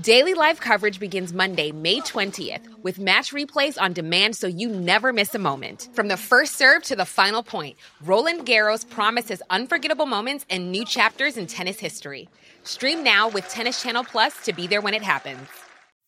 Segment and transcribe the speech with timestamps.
[0.00, 5.12] Daily live coverage begins Monday, May 20th, with match replays on demand so you never
[5.12, 5.90] miss a moment.
[5.92, 10.86] From the first serve to the final point, Roland Garros promises unforgettable moments and new
[10.86, 12.30] chapters in tennis history.
[12.64, 15.46] Stream now with Tennis Channel Plus to be there when it happens.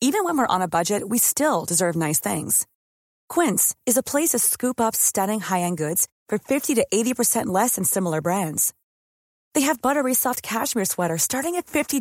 [0.00, 2.66] Even when we're on a budget, we still deserve nice things.
[3.28, 7.46] Quince is a place to scoop up stunning high end goods for 50 to 80%
[7.46, 8.72] less than similar brands.
[9.52, 12.00] They have buttery soft cashmere sweaters starting at $50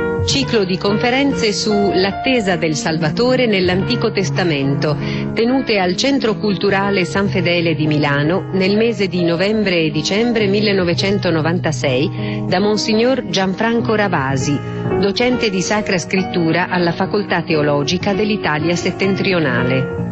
[0.25, 4.95] Ciclo di conferenze su L'attesa del Salvatore nell'Antico Testamento,
[5.33, 12.45] tenute al Centro Culturale San Fedele di Milano nel mese di novembre e dicembre 1996
[12.47, 14.57] da Monsignor Gianfranco Ravasi,
[14.99, 20.09] docente di Sacra Scrittura alla Facoltà Teologica dell'Italia Settentrionale.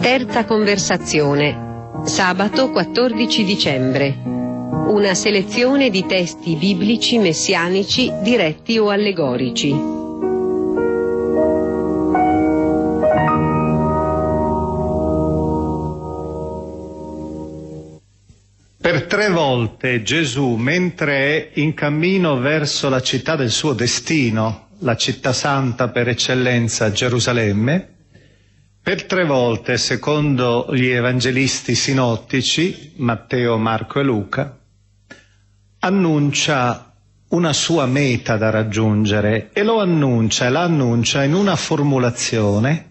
[0.00, 1.62] Terza conversazione.
[2.04, 4.33] Sabato 14 dicembre
[4.88, 9.92] una selezione di testi biblici messianici diretti o allegorici.
[18.80, 24.94] Per tre volte Gesù, mentre è in cammino verso la città del suo destino, la
[24.96, 27.88] città santa per eccellenza Gerusalemme,
[28.82, 34.58] per tre volte, secondo gli evangelisti sinottici, Matteo, Marco e Luca,
[35.84, 36.94] annuncia
[37.28, 42.90] una sua meta da raggiungere e lo annuncia e la annuncia in una formulazione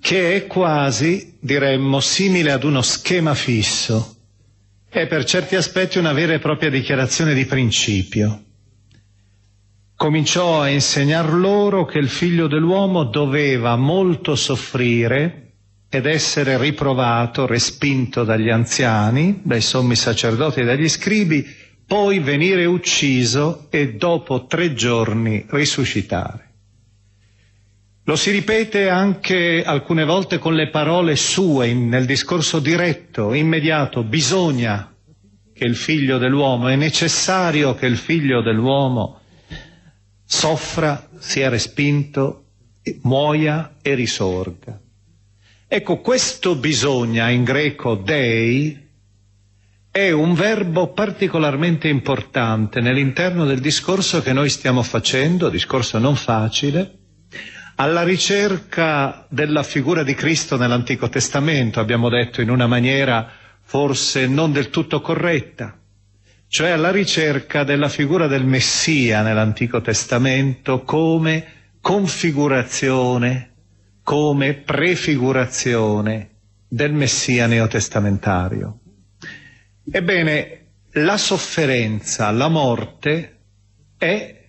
[0.00, 4.16] che è quasi, diremmo, simile ad uno schema fisso.
[4.88, 8.42] È per certi aspetti una vera e propria dichiarazione di principio.
[9.94, 15.50] Cominciò a insegnar loro che il figlio dell'uomo doveva molto soffrire
[15.90, 21.44] ed essere riprovato, respinto dagli anziani, dai sommi sacerdoti e dagli scribi,
[21.90, 26.48] poi venire ucciso e dopo tre giorni risuscitare.
[28.04, 34.94] Lo si ripete anche alcune volte con le parole sue nel discorso diretto, immediato, bisogna
[35.52, 39.18] che il figlio dell'uomo, è necessario che il figlio dell'uomo
[40.24, 42.44] soffra, sia respinto,
[43.02, 44.78] muoia e risorga.
[45.66, 48.89] Ecco, questo bisogna in greco dei
[49.92, 56.94] è un verbo particolarmente importante nell'interno del discorso che noi stiamo facendo, discorso non facile,
[57.74, 63.28] alla ricerca della figura di Cristo nell'Antico Testamento, abbiamo detto in una maniera
[63.62, 65.76] forse non del tutto corretta,
[66.46, 71.44] cioè alla ricerca della figura del Messia nell'Antico Testamento come
[71.80, 73.50] configurazione,
[74.04, 76.30] come prefigurazione
[76.68, 78.79] del Messia neotestamentario.
[79.92, 83.38] Ebbene, la sofferenza, la morte
[83.98, 84.44] è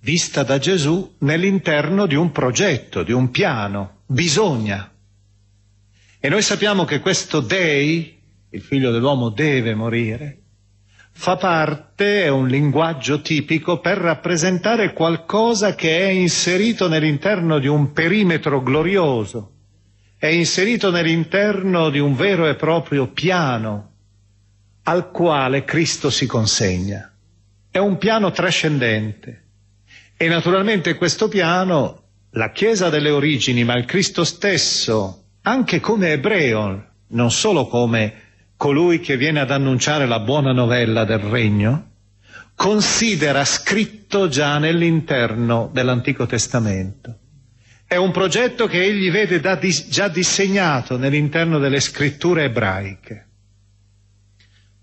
[0.00, 4.92] vista da Gesù nell'interno di un progetto, di un piano, bisogna.
[6.18, 8.18] E noi sappiamo che questo Dei,
[8.50, 10.38] il figlio dell'uomo deve morire,
[11.12, 17.92] fa parte, è un linguaggio tipico per rappresentare qualcosa che è inserito nell'interno di un
[17.92, 19.52] perimetro glorioso,
[20.18, 23.90] è inserito nell'interno di un vero e proprio piano
[24.84, 27.12] al quale Cristo si consegna.
[27.70, 29.40] È un piano trascendente.
[30.16, 36.86] E naturalmente questo piano, la Chiesa delle origini, ma il Cristo stesso, anche come ebreo,
[37.08, 38.14] non solo come
[38.56, 41.90] colui che viene ad annunciare la buona novella del regno,
[42.54, 47.18] considera scritto già nell'interno dell'Antico Testamento.
[47.86, 49.40] È un progetto che egli vede
[49.88, 53.26] già disegnato nell'interno delle scritture ebraiche.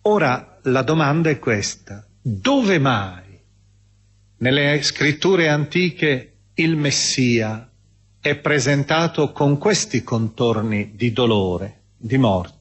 [0.03, 2.05] Ora la domanda è questa.
[2.21, 3.39] Dove mai
[4.37, 7.69] nelle scritture antiche il Messia
[8.21, 12.57] è presentato con questi contorni di dolore, di morte?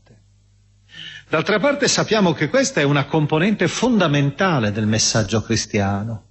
[1.28, 6.24] D'altra parte sappiamo che questa è una componente fondamentale del messaggio cristiano.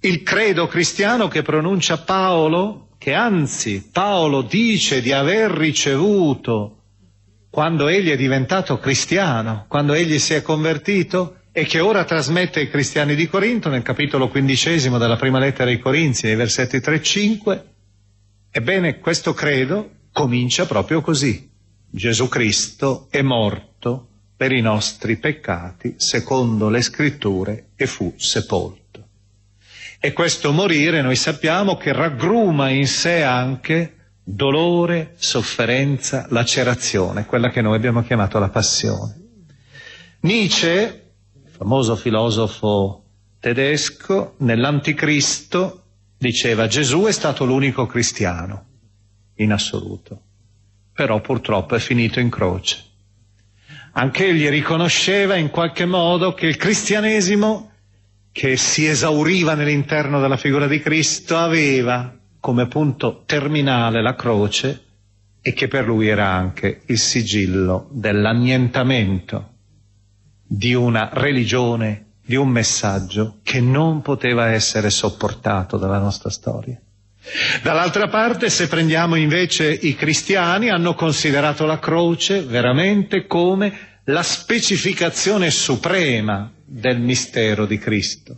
[0.00, 6.75] Il credo cristiano che pronuncia Paolo, che anzi Paolo dice di aver ricevuto
[7.56, 12.68] quando egli è diventato cristiano, quando egli si è convertito e che ora trasmette ai
[12.68, 17.62] cristiani di Corinto nel capitolo quindicesimo della prima lettera ai Corinzi, nei versetti 3-5,
[18.50, 21.50] ebbene questo credo comincia proprio così.
[21.88, 29.08] Gesù Cristo è morto per i nostri peccati, secondo le scritture, e fu sepolto.
[29.98, 33.95] E questo morire noi sappiamo che raggruma in sé anche
[34.28, 39.20] dolore, sofferenza, lacerazione, quella che noi abbiamo chiamato la passione.
[40.20, 41.12] Nietzsche,
[41.46, 43.04] famoso filosofo
[43.38, 45.84] tedesco, nell'Anticristo
[46.18, 48.64] diceva Gesù è stato l'unico cristiano
[49.36, 50.20] in assoluto,
[50.92, 52.82] però purtroppo è finito in croce.
[53.92, 57.70] Anche egli riconosceva in qualche modo che il cristianesimo,
[58.32, 64.82] che si esauriva nell'interno della figura di Cristo, aveva come punto terminale la croce
[65.40, 69.50] e che per lui era anche il sigillo dell'annientamento
[70.46, 76.80] di una religione, di un messaggio che non poteva essere sopportato dalla nostra storia.
[77.62, 85.50] Dall'altra parte, se prendiamo invece i cristiani, hanno considerato la croce veramente come la specificazione
[85.50, 88.36] suprema del mistero di Cristo.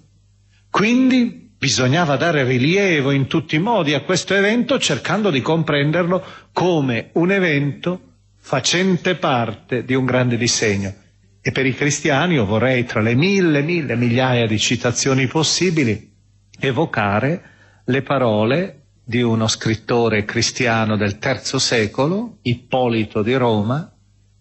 [0.71, 7.11] Quindi bisognava dare rilievo in tutti i modi a questo evento cercando di comprenderlo come
[7.15, 8.01] un evento
[8.37, 10.95] facente parte di un grande disegno.
[11.41, 16.15] E per i cristiani io vorrei tra le mille, mille, migliaia di citazioni possibili
[16.61, 17.43] evocare
[17.85, 23.91] le parole di uno scrittore cristiano del III secolo, Ippolito di Roma,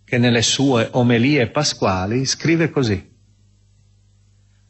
[0.04, 3.16] che nelle sue omelie pasquali scrive così.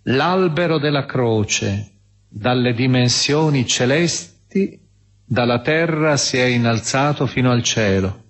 [0.04, 1.97] L'albero della croce,
[2.38, 4.80] dalle dimensioni celesti,
[5.26, 8.24] dalla terra si è innalzato fino al cielo.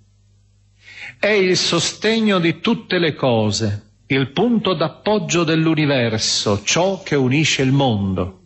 [1.20, 7.72] È il sostegno di tutte le cose, il punto d'appoggio dell'universo, ciò che unisce il
[7.72, 8.38] mondo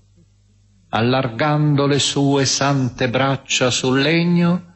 [0.93, 4.73] allargando le sue sante braccia sul legno,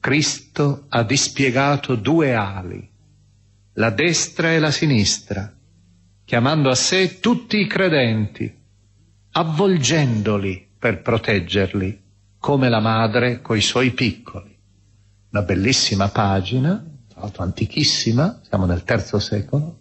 [0.00, 2.88] Cristo ha dispiegato due ali,
[3.74, 5.52] la destra e la sinistra,
[6.24, 8.57] chiamando a sé tutti i credenti,
[9.32, 12.00] avvolgendoli per proteggerli,
[12.38, 14.56] come la madre coi suoi piccoli.
[15.30, 19.76] Una bellissima pagina, tra l'altro antichissima, siamo nel terzo secolo,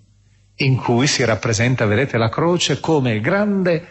[0.56, 3.86] in cui si rappresenta, vedete, la croce come il grande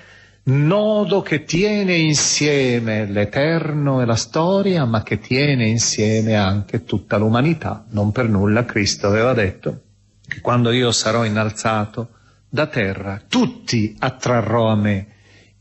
[0.49, 7.85] nodo che tiene insieme l'eterno e la storia, ma che tiene insieme anche tutta l'umanità.
[7.91, 9.82] Non per nulla Cristo aveva detto
[10.26, 12.11] che quando io sarò innalzato
[12.49, 15.06] da terra, tutti attrarrò a me.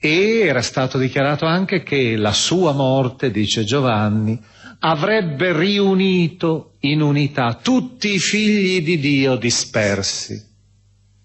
[0.06, 4.40] E era stato dichiarato anche che la sua morte, dice Giovanni,
[4.82, 10.40] avrebbe riunito in unità tutti i figli di Dio dispersi,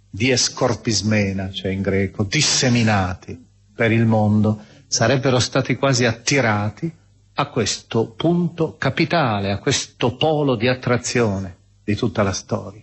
[0.08, 3.38] di escorpismena, cioè in greco, disseminati
[3.74, 6.90] per il mondo, sarebbero stati quasi attirati
[7.34, 11.54] a questo punto capitale, a questo polo di attrazione
[11.84, 12.80] di tutta la storia.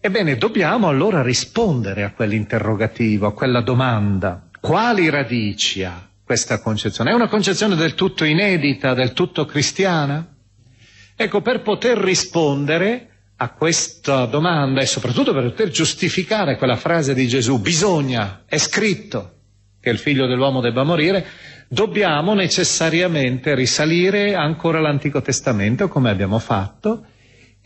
[0.00, 4.43] Ebbene, dobbiamo allora rispondere a quell'interrogativo, a quella domanda.
[4.64, 7.10] Quali radici ha questa concezione?
[7.10, 10.26] È una concezione del tutto inedita, del tutto cristiana?
[11.14, 17.28] Ecco, per poter rispondere a questa domanda e soprattutto per poter giustificare quella frase di
[17.28, 19.32] Gesù, bisogna, è scritto,
[19.78, 21.26] che il figlio dell'uomo debba morire,
[21.68, 27.04] dobbiamo necessariamente risalire ancora all'Antico Testamento come abbiamo fatto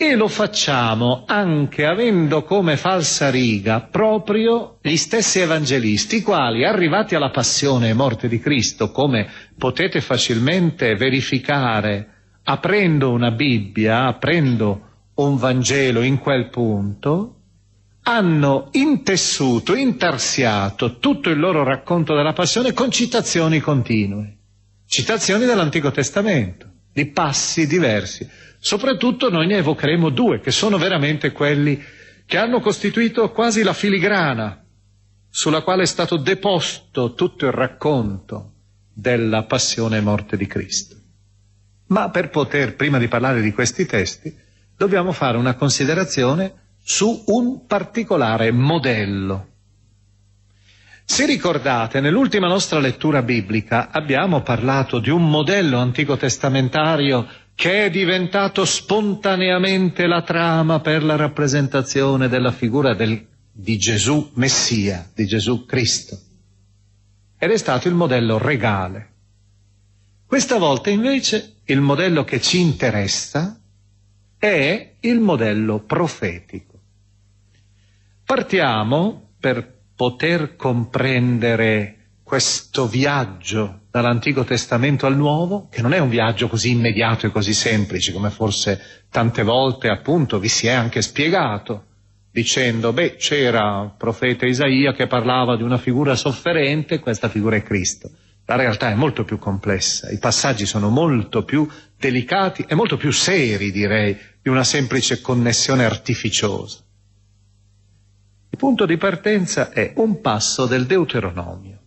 [0.00, 7.16] e lo facciamo anche avendo come falsa riga proprio gli stessi evangelisti, i quali, arrivati
[7.16, 9.28] alla passione e morte di Cristo, come
[9.58, 12.12] potete facilmente verificare
[12.44, 14.82] aprendo una Bibbia, aprendo
[15.14, 17.34] un Vangelo in quel punto,
[18.02, 24.36] hanno intessuto, intarsiato tutto il loro racconto della passione con citazioni continue,
[24.86, 28.46] citazioni dell'Antico Testamento, di passi diversi.
[28.58, 31.82] Soprattutto noi ne evocheremo due, che sono veramente quelli
[32.26, 34.62] che hanno costituito quasi la filigrana
[35.30, 38.52] sulla quale è stato deposto tutto il racconto
[38.92, 40.96] della passione e morte di Cristo.
[41.86, 44.36] Ma per poter, prima di parlare di questi testi,
[44.76, 49.46] dobbiamo fare una considerazione su un particolare modello.
[51.04, 57.26] Se ricordate, nell'ultima nostra lettura biblica abbiamo parlato di un modello antico testamentario
[57.58, 65.10] che è diventato spontaneamente la trama per la rappresentazione della figura del, di Gesù Messia,
[65.12, 66.16] di Gesù Cristo.
[67.36, 69.10] Ed è stato il modello regale.
[70.24, 73.60] Questa volta invece il modello che ci interessa
[74.38, 76.78] è il modello profetico.
[78.24, 86.48] Partiamo per poter comprendere questo viaggio dall'Antico Testamento al Nuovo, che non è un viaggio
[86.48, 91.84] così immediato e così semplice come forse tante volte appunto vi si è anche spiegato,
[92.30, 97.62] dicendo, beh, c'era il profeta Isaia che parlava di una figura sofferente, questa figura è
[97.62, 98.10] Cristo.
[98.46, 103.10] La realtà è molto più complessa, i passaggi sono molto più delicati e molto più
[103.10, 106.78] seri, direi, di una semplice connessione artificiosa.
[108.50, 111.77] Il punto di partenza è un passo del Deuteronomio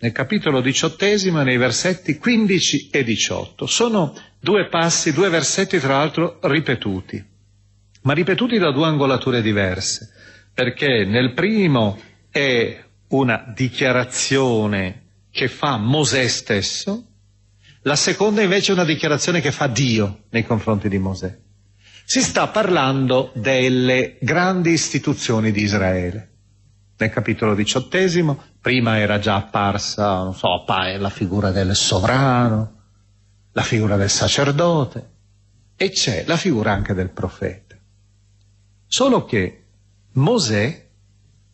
[0.00, 3.66] nel capitolo diciottesimo nei versetti 15 e 18.
[3.66, 7.22] Sono due passi, due versetti tra l'altro ripetuti,
[8.02, 10.10] ma ripetuti da due angolature diverse,
[10.54, 11.98] perché nel primo
[12.30, 17.04] è una dichiarazione che fa Mosè stesso,
[17.82, 21.36] la seconda invece è una dichiarazione che fa Dio nei confronti di Mosè.
[22.04, 26.27] Si sta parlando delle grandi istituzioni di Israele
[26.98, 32.72] nel capitolo diciottesimo, prima era già apparsa, non so, la figura del sovrano,
[33.52, 35.10] la figura del sacerdote
[35.76, 37.76] e c'è la figura anche del profeta.
[38.86, 39.64] Solo che
[40.12, 40.88] Mosè,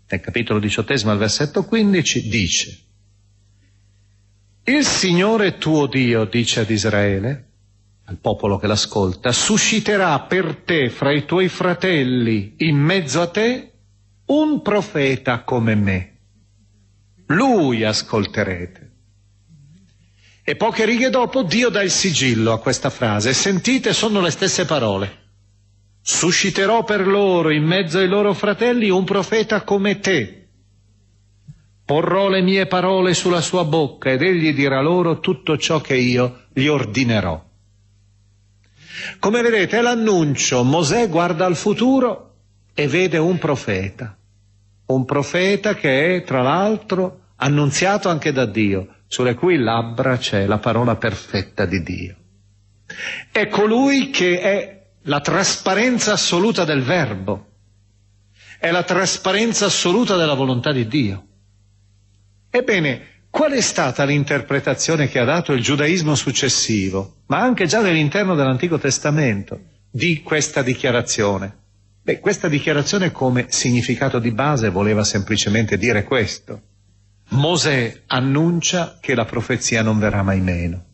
[0.08, 2.78] nel capitolo diciottesimo al versetto 15, dice
[4.66, 7.48] il Signore tuo Dio, dice ad Israele,
[8.04, 13.73] al popolo che l'ascolta, susciterà per te fra i tuoi fratelli in mezzo a te
[14.26, 16.12] un profeta come me.
[17.26, 18.92] Lui ascolterete.
[20.42, 23.32] E poche righe dopo Dio dà il sigillo a questa frase.
[23.32, 25.22] Sentite, sono le stesse parole.
[26.02, 30.48] Susciterò per loro in mezzo ai loro fratelli un profeta come te.
[31.84, 36.44] Porrò le mie parole sulla sua bocca ed egli dirà loro tutto ciò che io
[36.52, 37.42] gli ordinerò.
[39.18, 42.33] Come vedete è l'annuncio, Mosè guarda al futuro
[42.74, 44.16] e vede un profeta,
[44.86, 50.58] un profeta che è tra l'altro annunziato anche da Dio, sulle cui labbra c'è la
[50.58, 52.16] parola perfetta di Dio.
[53.30, 57.46] È colui che è la trasparenza assoluta del verbo,
[58.58, 61.26] è la trasparenza assoluta della volontà di Dio.
[62.50, 68.34] Ebbene, qual è stata l'interpretazione che ha dato il giudaismo successivo, ma anche già nell'interno
[68.34, 71.62] dell'Antico Testamento, di questa dichiarazione?
[72.04, 76.60] Beh, questa dichiarazione come significato di base voleva semplicemente dire questo.
[77.30, 80.84] Mosè annuncia che la profezia non verrà mai meno.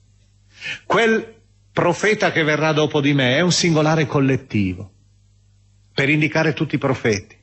[0.87, 1.35] Quel
[1.73, 4.88] profeta che verrà dopo di me è un singolare collettivo
[5.93, 7.37] per indicare tutti i profeti.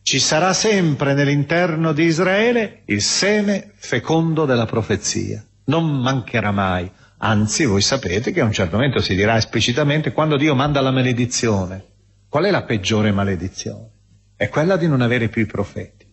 [0.00, 5.44] Ci sarà sempre nell'interno di Israele il seme fecondo della profezia.
[5.64, 6.88] Non mancherà mai.
[7.18, 10.92] Anzi, voi sapete che a un certo momento si dirà esplicitamente quando Dio manda la
[10.92, 11.86] maledizione
[12.34, 13.90] Qual è la peggiore maledizione?
[14.34, 16.04] È quella di non avere più i profeti.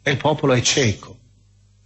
[0.00, 1.18] E il popolo è cieco,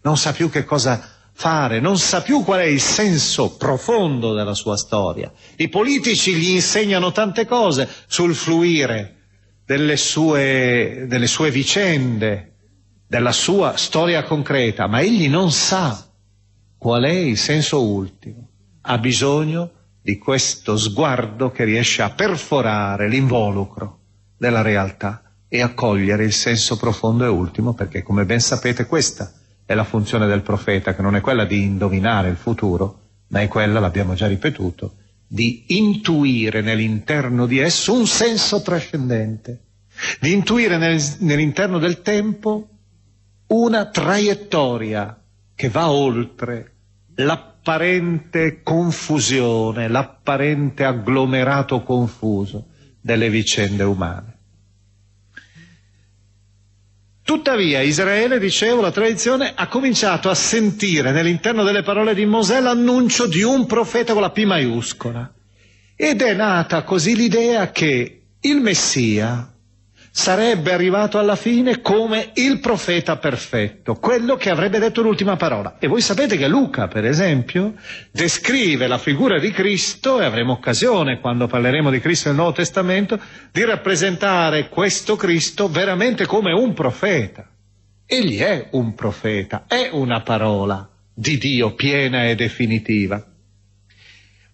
[0.03, 4.53] non sa più che cosa fare, non sa più qual è il senso profondo della
[4.53, 5.33] sua storia.
[5.57, 9.17] I politici gli insegnano tante cose sul fluire
[9.65, 12.57] delle sue, delle sue vicende,
[13.07, 16.07] della sua storia concreta, ma egli non sa
[16.77, 18.47] qual è il senso ultimo.
[18.83, 19.71] Ha bisogno
[20.03, 23.99] di questo sguardo che riesce a perforare l'involucro
[24.37, 29.33] della realtà e a cogliere il senso profondo e ultimo, perché come ben sapete questa
[29.67, 33.49] è la funzione del profeta, che non è quella di indovinare il futuro, ma è
[33.49, 34.95] quella, l'abbiamo già ripetuto,
[35.27, 39.61] di intuire nell'interno di esso un senso trascendente,
[40.21, 42.69] di intuire nel, nell'interno del tempo
[43.49, 45.21] una traiettoria
[45.55, 46.73] che va oltre
[47.17, 52.69] la l'apparente confusione, l'apparente agglomerato confuso
[53.01, 54.39] delle vicende umane.
[57.23, 63.27] Tuttavia Israele, dicevo, la tradizione ha cominciato a sentire nell'interno delle parole di Mosè l'annuncio
[63.27, 65.33] di un profeta con la P maiuscola.
[65.95, 69.53] Ed è nata così l'idea che il Messia
[70.11, 75.77] sarebbe arrivato alla fine come il profeta perfetto, quello che avrebbe detto l'ultima parola.
[75.79, 77.75] E voi sapete che Luca, per esempio,
[78.11, 83.19] descrive la figura di Cristo, e avremo occasione, quando parleremo di Cristo nel Nuovo Testamento,
[83.53, 87.49] di rappresentare questo Cristo veramente come un profeta.
[88.05, 93.25] Egli è un profeta, è una parola di Dio piena e definitiva.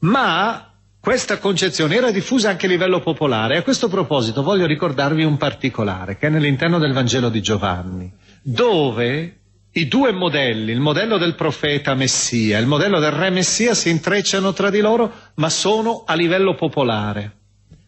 [0.00, 0.65] Ma
[1.06, 3.56] questa concezione era diffusa anche a livello popolare.
[3.58, 9.36] A questo proposito voglio ricordarvi un particolare che è nell'interno del Vangelo di Giovanni, dove
[9.70, 13.88] i due modelli, il modello del profeta Messia e il modello del re Messia si
[13.88, 17.36] intrecciano tra di loro, ma sono a livello popolare,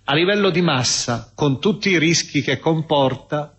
[0.05, 3.53] a livello di massa, con tutti i rischi che comporta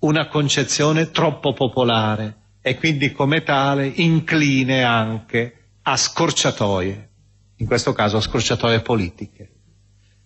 [0.00, 7.07] una concezione troppo popolare e quindi come tale incline anche a scorciatoie
[7.58, 9.50] in questo caso scorciatoie politiche.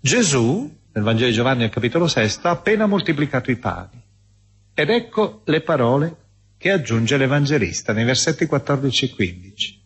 [0.01, 4.01] Gesù, nel Vangelo di Giovanni al capitolo 6, ha appena moltiplicato i pani.
[4.75, 6.17] Ed ecco le parole
[6.57, 9.83] che aggiunge l'Evangelista nei versetti 14 e 15.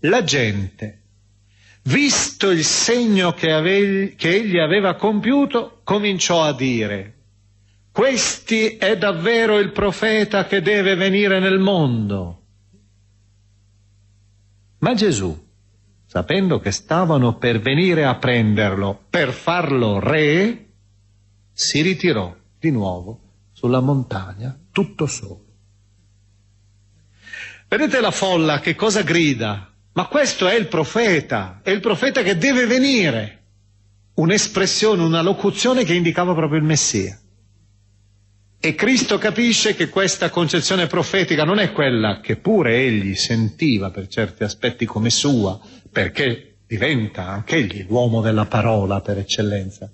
[0.00, 1.00] La gente,
[1.82, 7.14] visto il segno che, ave- che egli aveva compiuto, cominciò a dire,
[7.90, 12.42] questi è davvero il profeta che deve venire nel mondo.
[14.78, 15.45] Ma Gesù,
[16.06, 20.66] sapendo che stavano per venire a prenderlo per farlo re,
[21.52, 23.20] si ritirò di nuovo
[23.52, 25.44] sulla montagna tutto solo.
[27.68, 29.72] Vedete la folla che cosa grida?
[29.94, 33.32] Ma questo è il profeta, è il profeta che deve venire.
[34.14, 37.18] Un'espressione, una locuzione che indicava proprio il Messia.
[38.58, 44.08] E Cristo capisce che questa concezione profetica non è quella che pure egli sentiva per
[44.08, 45.58] certi aspetti come sua,
[45.96, 49.90] perché diventa anch'egli l'uomo della parola per eccellenza,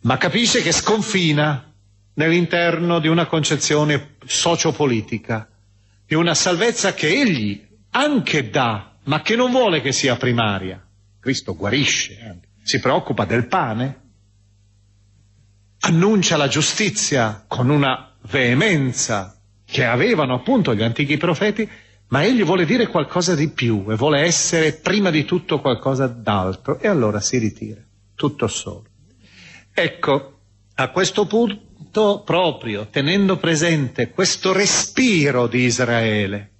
[0.00, 1.74] ma capisce che sconfina
[2.14, 5.46] nell'interno di una concezione sociopolitica,
[6.06, 10.82] di una salvezza che egli anche dà, ma che non vuole che sia primaria.
[11.20, 14.00] Cristo guarisce, si preoccupa del pane,
[15.80, 21.68] annuncia la giustizia con una veemenza che avevano appunto gli antichi profeti,
[22.08, 26.78] ma egli vuole dire qualcosa di più e vuole essere prima di tutto qualcosa d'altro
[26.78, 27.80] e allora si ritira,
[28.14, 28.84] tutto solo.
[29.72, 30.38] Ecco,
[30.76, 36.50] a questo punto, proprio tenendo presente questo respiro di Israele,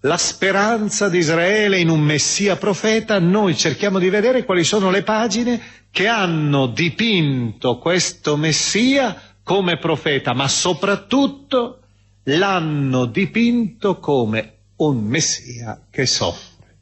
[0.00, 5.02] la speranza di Israele in un Messia profeta, noi cerchiamo di vedere quali sono le
[5.02, 11.78] pagine che hanno dipinto questo Messia come profeta, ma soprattutto
[12.24, 16.76] l'hanno dipinto come un Messia che soffre,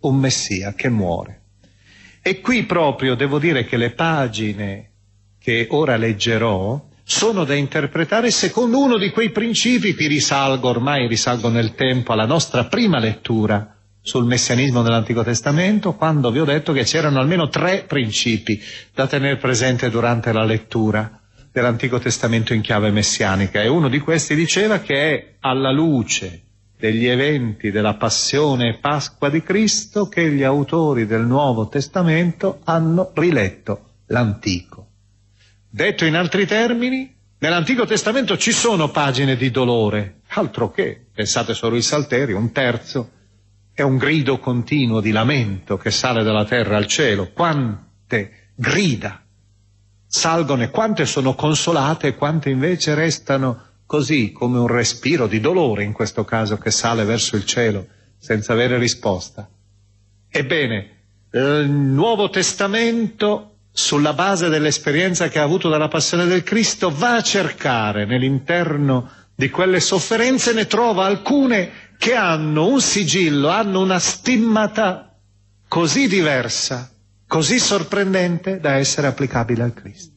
[0.00, 1.40] un Messia che muore.
[2.22, 4.90] E qui proprio devo dire che le pagine
[5.38, 11.50] che ora leggerò sono da interpretare secondo uno di quei principi che risalgo ormai, risalgo
[11.50, 16.84] nel tempo alla nostra prima lettura sul messianismo dell'Antico Testamento, quando vi ho detto che
[16.84, 18.60] c'erano almeno tre principi
[18.94, 21.20] da tenere presente durante la lettura
[21.52, 26.40] dell'Antico Testamento in chiave messianica e uno di questi diceva che è alla luce
[26.84, 33.10] degli eventi della passione e Pasqua di Cristo che gli autori del Nuovo Testamento hanno
[33.14, 34.88] riletto l'Antico.
[35.70, 41.76] Detto in altri termini, nell'Antico Testamento ci sono pagine di dolore, altro che, pensate solo
[41.76, 43.10] ai Salteri, un terzo,
[43.72, 47.30] è un grido continuo di lamento che sale dalla terra al cielo.
[47.32, 49.24] Quante grida
[50.06, 55.84] salgono e quante sono consolate e quante invece restano così come un respiro di dolore
[55.84, 57.86] in questo caso che sale verso il cielo
[58.18, 59.48] senza avere risposta.
[60.28, 60.90] Ebbene,
[61.32, 67.22] il Nuovo Testamento, sulla base dell'esperienza che ha avuto dalla passione del Cristo, va a
[67.22, 75.16] cercare nell'interno di quelle sofferenze, ne trova alcune che hanno un sigillo, hanno una stimmata
[75.68, 76.90] così diversa,
[77.26, 80.13] così sorprendente da essere applicabile al Cristo.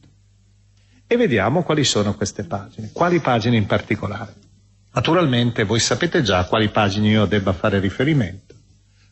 [1.10, 4.34] E vediamo quali sono queste pagine, quali pagine in particolare.
[4.92, 8.54] Naturalmente voi sapete già a quali pagine io debba fare riferimento.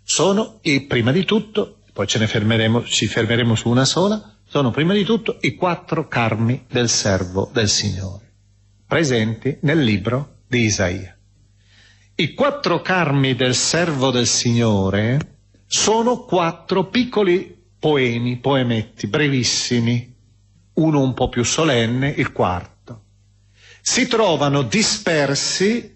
[0.02, 4.70] Sono, i, prima di tutto, poi ce ne fermeremo, ci fermeremo su una sola, sono
[4.70, 8.30] prima di tutto i quattro carmi del servo del Signore,
[8.86, 11.16] presenti nel libro di Isaia.
[12.14, 20.15] I quattro carmi del servo del Signore sono quattro piccoli poemi, poemetti, brevissimi,
[20.76, 23.02] uno un po' più solenne, il quarto.
[23.80, 25.94] Si trovano dispersi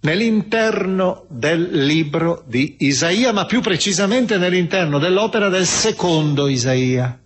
[0.00, 7.18] nell'interno del libro di Isaia, ma più precisamente nell'interno dell'opera del secondo Isaia,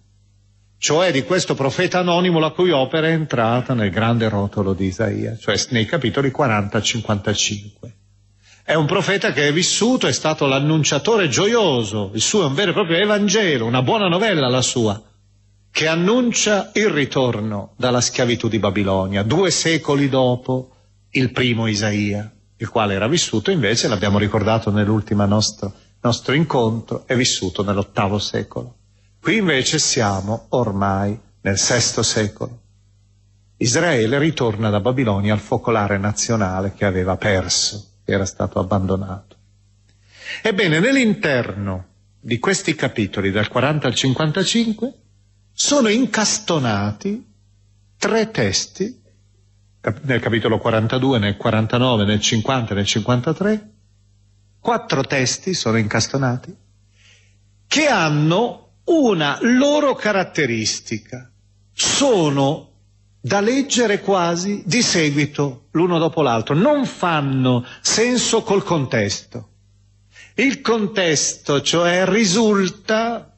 [0.78, 5.36] cioè di questo profeta anonimo la cui opera è entrata nel grande rotolo di Isaia,
[5.38, 7.94] cioè nei capitoli 40 55.
[8.62, 12.70] È un profeta che è vissuto, è stato l'annunciatore gioioso, il suo è un vero
[12.72, 15.00] e proprio Evangelo, una buona novella la sua,
[15.76, 20.70] che annuncia il ritorno dalla schiavitù di Babilonia, due secoli dopo
[21.10, 27.14] il primo Isaia, il quale era vissuto invece, l'abbiamo ricordato nell'ultimo nostro, nostro incontro, è
[27.14, 28.74] vissuto nell'ottavo secolo.
[29.20, 32.60] Qui invece siamo ormai nel VI secolo.
[33.58, 39.36] Israele ritorna da Babilonia al focolare nazionale che aveva perso, che era stato abbandonato.
[40.40, 41.84] Ebbene, nell'interno
[42.18, 44.94] di questi capitoli, dal 40 al 55,
[45.58, 47.26] sono incastonati
[47.96, 49.02] tre testi,
[50.02, 53.70] nel capitolo 42, nel 49, nel 50 e nel 53,
[54.60, 56.54] quattro testi sono incastonati,
[57.66, 61.30] che hanno una loro caratteristica.
[61.72, 62.72] Sono
[63.18, 69.48] da leggere quasi di seguito l'uno dopo l'altro, non fanno senso col contesto.
[70.34, 73.35] Il contesto, cioè, risulta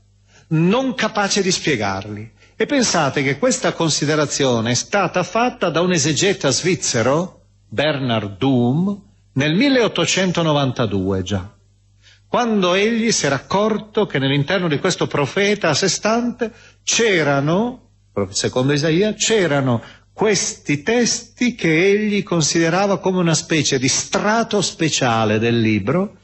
[0.48, 2.32] non capace di spiegarli.
[2.56, 9.00] E pensate che questa considerazione è stata fatta da un esegeta svizzero, Bernard Doom,
[9.32, 11.52] nel 1892 già
[12.28, 16.52] quando egli si era accorto che nell'interno di questo profeta a sé stante
[16.84, 17.88] c'erano,
[18.28, 19.82] secondo Isaia, c'erano
[20.12, 26.16] questi testi che egli considerava come una specie di strato speciale del libro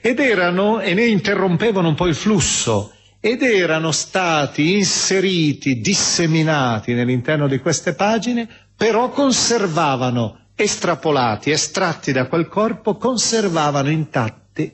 [0.00, 2.92] ed erano, e ne interrompevano un po' il flusso,
[3.24, 12.48] ed erano stati inseriti, disseminati nell'interno di queste pagine, però conservavano, estrapolati, estratti da quel
[12.48, 14.72] corpo, conservavano intatti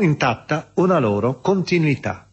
[0.00, 2.26] intatta una loro continuità.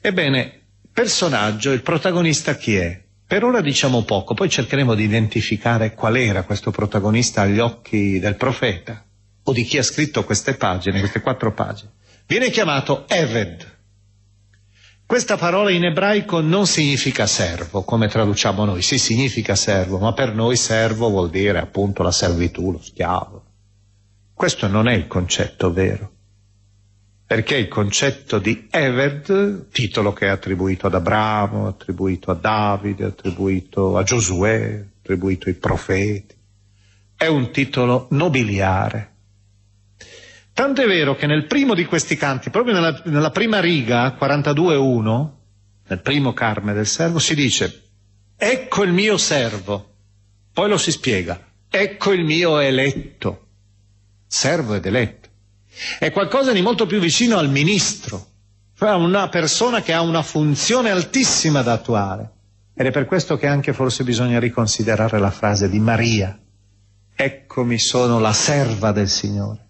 [0.00, 3.02] Ebbene, personaggio, il protagonista chi è?
[3.26, 8.36] Per ora diciamo poco, poi cercheremo di identificare qual era questo protagonista agli occhi del
[8.36, 9.04] profeta
[9.42, 11.90] o di chi ha scritto queste pagine, queste quattro pagine.
[12.26, 13.74] Viene chiamato Eved.
[15.06, 20.34] Questa parola in ebraico non significa servo, come traduciamo noi, sì significa servo, ma per
[20.34, 23.44] noi servo vuol dire appunto la servitù, lo schiavo.
[24.34, 26.10] Questo non è il concetto vero,
[27.24, 33.96] perché il concetto di Eved, titolo che è attribuito ad Abramo, attribuito a Davide, attribuito
[33.96, 36.34] a Giosuè, attribuito ai profeti,
[37.16, 39.14] è un titolo nobiliare.
[40.56, 45.30] Tanto è vero che nel primo di questi canti, proprio nella, nella prima riga, 42.1,
[45.88, 47.82] nel primo carme del servo, si dice,
[48.34, 49.96] ecco il mio servo,
[50.54, 51.38] poi lo si spiega,
[51.68, 53.48] ecco il mio eletto
[54.26, 55.28] servo ed eletto.
[55.98, 58.26] È qualcosa di molto più vicino al ministro,
[58.78, 62.30] cioè a una persona che ha una funzione altissima da attuare.
[62.74, 66.38] Ed è per questo che anche forse bisogna riconsiderare la frase di Maria.
[67.14, 69.65] Eccomi sono la serva del Signore.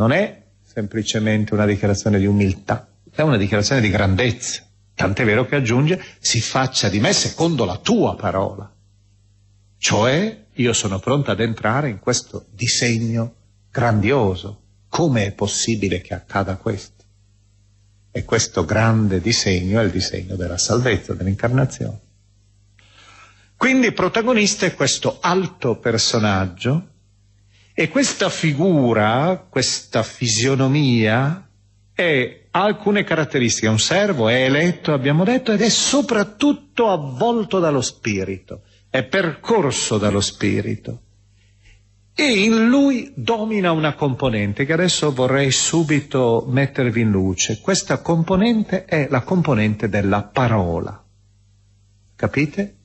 [0.00, 4.62] Non è semplicemente una dichiarazione di umiltà, è una dichiarazione di grandezza.
[4.94, 8.72] Tant'è vero che aggiunge, si faccia di me secondo la tua parola.
[9.76, 13.34] Cioè, io sono pronto ad entrare in questo disegno
[13.70, 14.62] grandioso.
[14.88, 17.04] Come è possibile che accada questo?
[18.10, 22.00] E questo grande disegno è il disegno della salvezza, dell'incarnazione.
[23.54, 26.89] Quindi protagonista è questo alto personaggio
[27.82, 31.48] e questa figura, questa fisionomia
[31.92, 33.68] è, ha alcune caratteristiche.
[33.68, 40.20] Un servo è eletto, abbiamo detto, ed è soprattutto avvolto dallo spirito è percorso dallo
[40.20, 41.02] Spirito
[42.12, 47.60] e in lui domina una componente che adesso vorrei subito mettervi in luce.
[47.60, 51.02] Questa componente è la componente della parola.
[52.16, 52.76] Capite?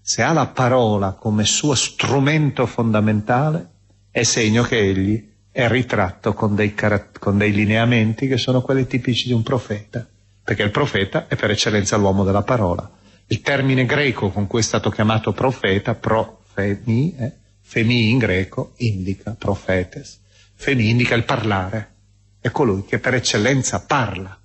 [0.00, 3.69] Se ha la parola come suo strumento fondamentale,
[4.10, 6.74] è segno che egli è ritratto con dei,
[7.18, 10.06] con dei lineamenti che sono quelli tipici di un profeta,
[10.42, 12.98] perché il profeta è per eccellenza l'uomo della parola
[13.32, 19.36] il termine greco con cui è stato chiamato profeta, profemi, eh, femi in greco indica
[19.38, 20.20] profetes,
[20.54, 21.92] femi indica il parlare,
[22.40, 24.36] è colui che per eccellenza parla.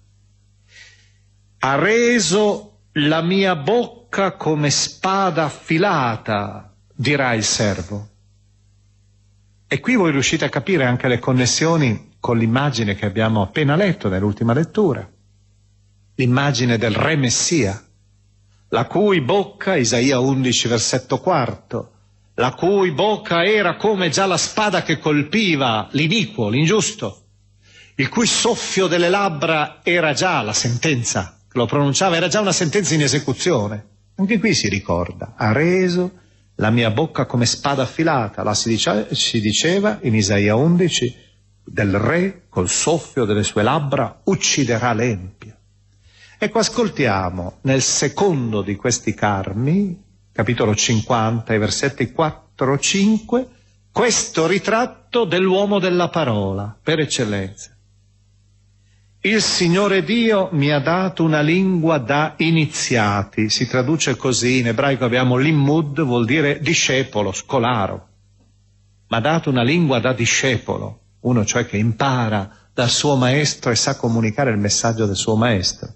[1.60, 8.10] Ha reso la mia bocca come spada affilata, dirà il servo.
[9.67, 14.10] E qui voi riuscite a capire anche le connessioni con l'immagine che abbiamo appena letto
[14.10, 15.08] nell'ultima lettura,
[16.15, 17.86] l'immagine del re Messia
[18.69, 21.91] la cui bocca, Isaia 11 versetto quarto,
[22.36, 27.21] la cui bocca era come già la spada che colpiva l'iniquo, l'ingiusto,
[27.95, 32.93] il cui soffio delle labbra era già la sentenza, lo pronunciava, era già una sentenza
[32.93, 33.86] in esecuzione.
[34.15, 36.12] Anche qui si ricorda, ha reso
[36.56, 41.24] la mia bocca come spada affilata, la si, dice, si diceva in Isaia 11,
[41.65, 45.54] del re col soffio delle sue labbra ucciderà l'empio.
[46.38, 53.46] Ecco, ascoltiamo nel secondo di questi carmi, capitolo 50, i versetti 4-5,
[53.91, 57.74] questo ritratto dell'uomo della parola, per eccellenza.
[59.25, 65.03] Il Signore Dio mi ha dato una lingua da iniziati, si traduce così, in ebraico
[65.03, 68.07] abbiamo limmud, vuol dire discepolo, scolaro,
[69.07, 73.75] ma ha dato una lingua da discepolo, uno cioè che impara dal suo maestro e
[73.75, 75.91] sa comunicare il messaggio del suo maestro.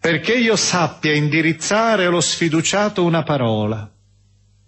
[0.00, 3.92] Perché io sappia indirizzare allo sfiduciato una parola,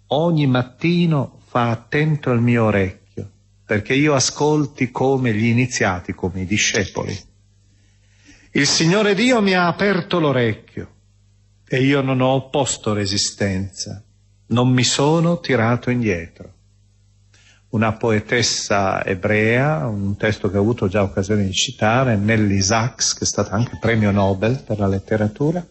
[0.09, 3.27] ogni mattino fa attento il mio orecchio,
[3.65, 7.29] perché io ascolti come gli iniziati, come i discepoli.
[8.53, 10.95] Il Signore Dio mi ha aperto l'orecchio
[11.65, 14.03] e io non ho opposto resistenza,
[14.47, 16.53] non mi sono tirato indietro.
[17.69, 23.23] Una poetessa ebrea, un testo che ho avuto già occasione di citare, Nelly Sachs, che
[23.23, 25.65] è stata anche premio Nobel per la letteratura,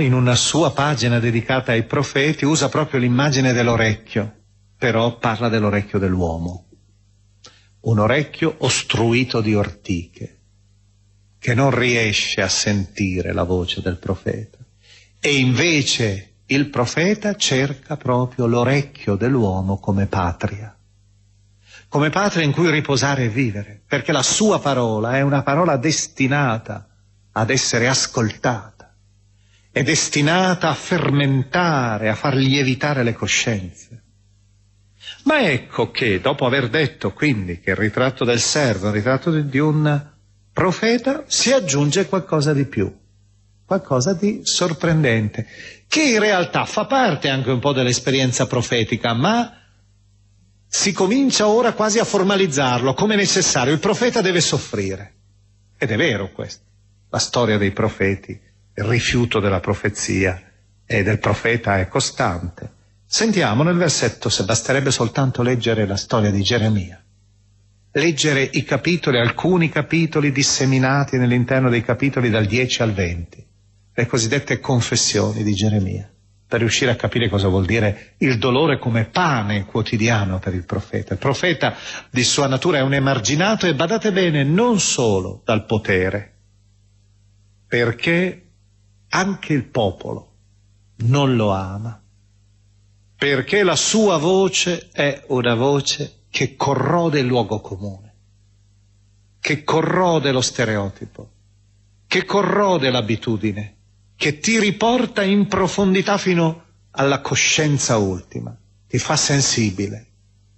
[0.00, 4.40] in una sua pagina dedicata ai profeti usa proprio l'immagine dell'orecchio,
[4.76, 6.66] però parla dell'orecchio dell'uomo.
[7.80, 10.40] Un orecchio ostruito di ortiche,
[11.42, 14.58] che non riesce a sentire la voce del profeta.
[15.18, 20.72] E invece il profeta cerca proprio l'orecchio dell'uomo come patria,
[21.88, 26.86] come patria in cui riposare e vivere, perché la sua parola è una parola destinata
[27.32, 28.94] ad essere ascoltata,
[29.72, 34.02] è destinata a fermentare, a far lievitare le coscienze.
[35.24, 39.32] Ma ecco che, dopo aver detto quindi che il ritratto del servo è un ritratto
[39.32, 40.10] di un
[40.52, 42.94] profeta si aggiunge qualcosa di più,
[43.64, 45.46] qualcosa di sorprendente,
[45.88, 49.58] che in realtà fa parte anche un po' dell'esperienza profetica, ma
[50.68, 53.72] si comincia ora quasi a formalizzarlo come necessario.
[53.72, 55.14] Il profeta deve soffrire.
[55.76, 56.64] Ed è vero questo.
[57.10, 58.32] La storia dei profeti,
[58.74, 60.40] il rifiuto della profezia
[60.86, 62.80] e del profeta è costante.
[63.04, 67.02] Sentiamo nel versetto, se basterebbe soltanto leggere la storia di Geremia
[67.92, 73.46] leggere i capitoli, alcuni capitoli disseminati nell'interno dei capitoli dal 10 al 20,
[73.94, 76.10] le cosiddette confessioni di Geremia,
[76.46, 81.12] per riuscire a capire cosa vuol dire il dolore come pane quotidiano per il profeta.
[81.12, 81.74] Il profeta
[82.10, 86.32] di sua natura è un emarginato e badate bene non solo dal potere,
[87.66, 88.46] perché
[89.10, 90.30] anche il popolo
[91.04, 92.02] non lo ama,
[93.18, 98.14] perché la sua voce è una voce che corrode il luogo comune,
[99.38, 101.30] che corrode lo stereotipo,
[102.06, 103.76] che corrode l'abitudine,
[104.16, 108.56] che ti riporta in profondità fino alla coscienza ultima,
[108.88, 110.06] ti fa sensibile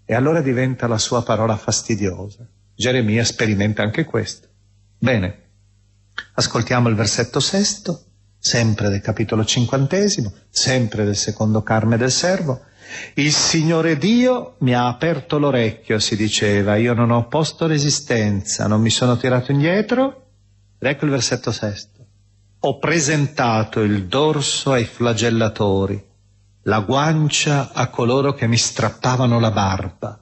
[0.04, 2.46] e allora diventa la sua parola fastidiosa.
[2.76, 4.46] Geremia sperimenta anche questo.
[4.96, 5.42] Bene,
[6.34, 8.04] ascoltiamo il versetto sesto,
[8.38, 12.62] sempre del capitolo cinquantesimo, sempre del secondo carme del servo,
[13.14, 18.80] il Signore Dio mi ha aperto l'orecchio, si diceva, io non ho opposto resistenza, non
[18.80, 20.26] mi sono tirato indietro.
[20.78, 22.06] Ed ecco il versetto sesto.
[22.60, 26.02] Ho presentato il dorso ai flagellatori,
[26.62, 30.18] la guancia a coloro che mi strappavano la barba.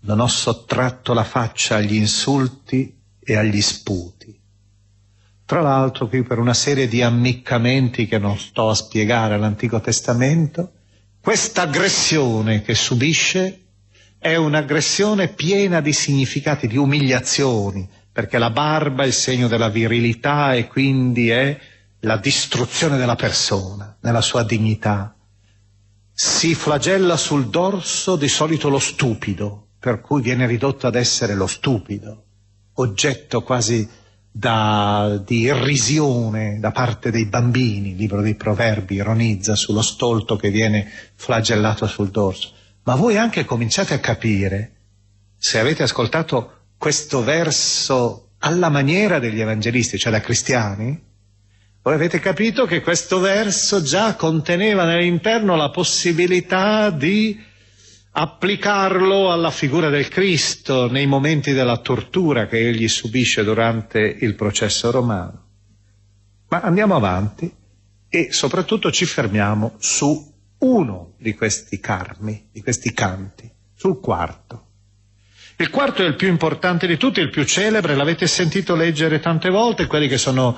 [0.00, 4.38] Non ho sottratto la faccia agli insulti e agli sputi.
[5.46, 10.72] Tra l'altro qui per una serie di ammiccamenti che non sto a spiegare all'Antico Testamento,
[11.24, 13.60] questa aggressione che subisce
[14.18, 20.52] è un'aggressione piena di significati, di umiliazioni, perché la barba è il segno della virilità
[20.52, 21.58] e quindi è
[22.00, 25.16] la distruzione della persona, nella sua dignità.
[26.12, 31.46] Si flagella sul dorso di solito lo stupido, per cui viene ridotto ad essere lo
[31.46, 32.24] stupido,
[32.74, 33.88] oggetto quasi
[34.36, 40.50] da, di irrisione da parte dei bambini, il libro dei proverbi ironizza sullo stolto che
[40.50, 42.50] viene flagellato sul dorso.
[42.82, 44.72] Ma voi anche cominciate a capire,
[45.38, 51.00] se avete ascoltato questo verso alla maniera degli evangelisti, cioè da cristiani,
[51.80, 57.40] voi avete capito che questo verso già conteneva nell'interno la possibilità di
[58.16, 64.92] applicarlo alla figura del Cristo nei momenti della tortura che egli subisce durante il processo
[64.92, 65.42] romano.
[66.48, 67.52] Ma andiamo avanti
[68.08, 74.62] e soprattutto ci fermiamo su uno di questi carmi, di questi canti, sul quarto.
[75.56, 79.50] Il quarto è il più importante di tutti, il più celebre, l'avete sentito leggere tante
[79.50, 80.56] volte, quelli che sono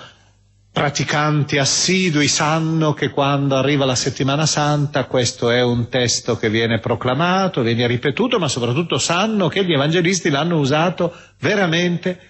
[0.77, 6.81] praticanti assidui sanno che quando arriva la settimana santa questo è un testo che viene
[6.81, 12.21] proclamato, viene ripetuto, ma soprattutto sanno che gli evangelisti l'hanno usato veramente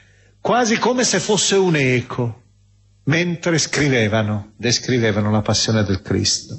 [0.41, 2.43] quasi come se fosse un eco,
[3.07, 6.57] mentre scrivevano, descrivevano la passione del Cristo.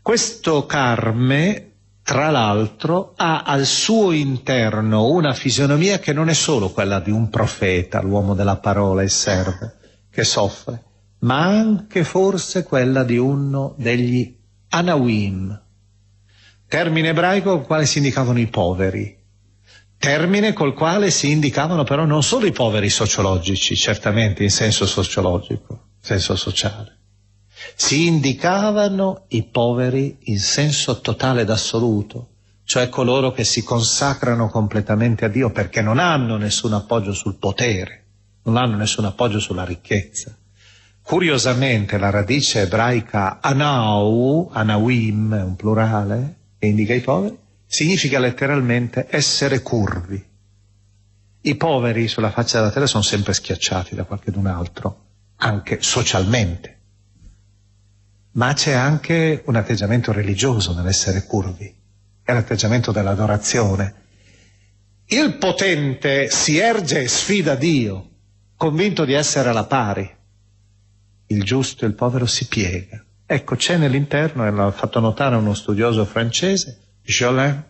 [0.00, 1.70] Questo Carme
[2.04, 7.28] tra l'altro, ha al suo interno una fisionomia che non è solo quella di un
[7.30, 9.78] profeta, l'uomo della parola e serve,
[10.12, 10.82] che soffre,
[11.20, 14.36] ma anche forse quella di uno degli
[14.68, 15.60] Anawim,
[16.68, 19.16] termine ebraico col quale si indicavano i poveri,
[19.96, 25.88] termine col quale si indicavano però non solo i poveri sociologici, certamente in senso sociologico,
[26.00, 26.98] senso sociale,
[27.74, 32.28] si indicavano i poveri in senso totale ed assoluto,
[32.64, 38.01] cioè coloro che si consacrano completamente a Dio perché non hanno nessun appoggio sul potere,
[38.44, 40.36] non hanno nessun appoggio sulla ricchezza.
[41.02, 49.06] Curiosamente la radice ebraica anau, anawim, è un plurale, che indica i poveri, significa letteralmente
[49.10, 50.24] essere curvi.
[51.44, 55.04] I poveri sulla faccia della terra sono sempre schiacciati da qualcun altro,
[55.36, 56.76] anche socialmente
[58.32, 61.74] ma c'è anche un atteggiamento religioso nell'essere curvi,
[62.22, 63.94] è l'atteggiamento dell'adorazione.
[65.06, 68.10] Il potente si erge e sfida Dio,
[68.62, 70.08] convinto di essere alla pari.
[71.26, 73.04] Il giusto e il povero si piega.
[73.26, 77.60] Ecco, c'è nell'interno, e l'ha fatto notare uno studioso francese, Jolin,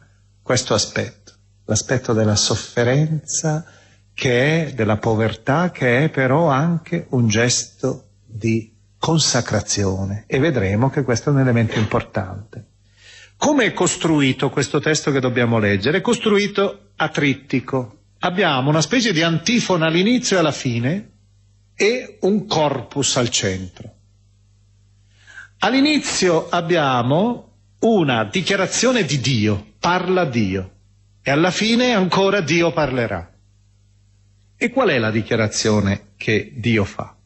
[0.43, 1.33] questo aspetto,
[1.65, 3.65] l'aspetto della sofferenza,
[4.13, 11.05] che è della povertà, che è però anche un gesto di consacrazione e vedremo che
[11.05, 12.67] questo è un elemento importante.
[13.39, 15.99] Come è costruito questo testo che dobbiamo leggere?
[15.99, 18.02] È costruito a trittico.
[18.25, 21.11] Abbiamo una specie di antifona all'inizio e alla fine
[21.75, 23.95] e un corpus al centro.
[25.59, 30.71] All'inizio abbiamo una dichiarazione di Dio, parla Dio,
[31.21, 33.29] e alla fine ancora Dio parlerà.
[34.57, 37.17] E qual è la dichiarazione che Dio fa?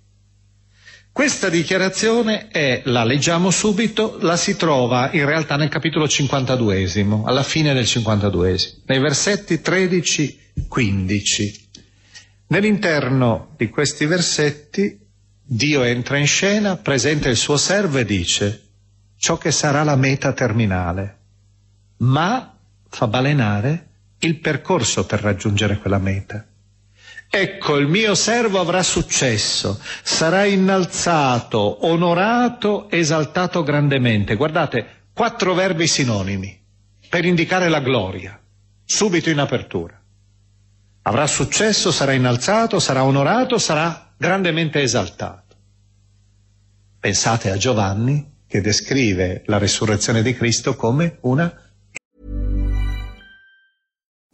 [1.16, 6.90] Questa dichiarazione è, la leggiamo subito, la si trova in realtà nel capitolo 52,
[7.24, 11.54] alla fine del 52, nei versetti 13-15.
[12.48, 15.00] Nell'interno di questi versetti
[15.42, 18.64] Dio entra in scena, presenta il suo servo e dice
[19.16, 21.18] ciò che sarà la meta terminale,
[22.00, 22.58] ma
[22.90, 23.86] fa balenare
[24.18, 26.46] il percorso per raggiungere quella meta.
[27.38, 34.36] Ecco, il mio servo avrà successo, sarà innalzato, onorato, esaltato grandemente.
[34.36, 36.58] Guardate, quattro verbi sinonimi
[37.10, 38.40] per indicare la gloria,
[38.86, 40.00] subito in apertura.
[41.02, 45.56] Avrà successo, sarà innalzato, sarà onorato, sarà grandemente esaltato.
[46.98, 51.65] Pensate a Giovanni che descrive la resurrezione di Cristo come una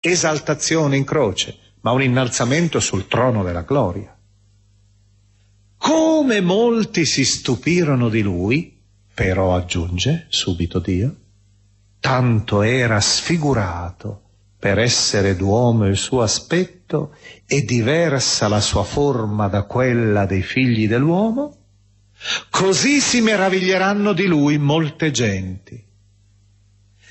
[0.00, 4.16] Esaltazione in croce, ma un innalzamento sul trono della gloria.
[5.76, 8.78] Come molti si stupirono di lui,
[9.12, 11.16] però aggiunge subito Dio,
[12.00, 14.22] tanto era sfigurato
[14.58, 17.14] per essere d'uomo il suo aspetto
[17.46, 21.60] e diversa la sua forma da quella dei figli dell'uomo,
[22.50, 25.82] Così si meraviglieranno di lui molte genti.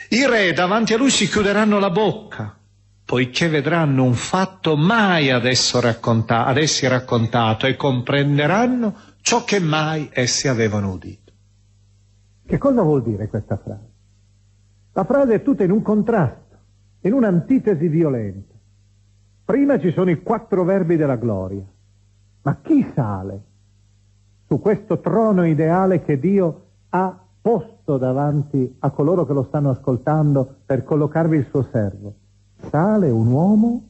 [0.09, 2.58] I re davanti a lui si chiuderanno la bocca,
[3.09, 5.49] poiché vedranno un fatto mai ad,
[5.81, 11.33] racconta- ad essi raccontato e comprenderanno ciò che mai essi avevano udito.
[12.45, 13.89] Che cosa vuol dire questa frase?
[14.93, 16.55] La frase è tutta in un contrasto,
[16.99, 18.53] in un'antitesi violenta.
[19.43, 21.65] Prima ci sono i quattro verbi della gloria.
[22.43, 23.41] Ma chi sale
[24.45, 30.57] su questo trono ideale che Dio ha posto davanti a coloro che lo stanno ascoltando
[30.63, 32.18] per collocarvi il suo servo?
[32.69, 33.83] Sale un uomo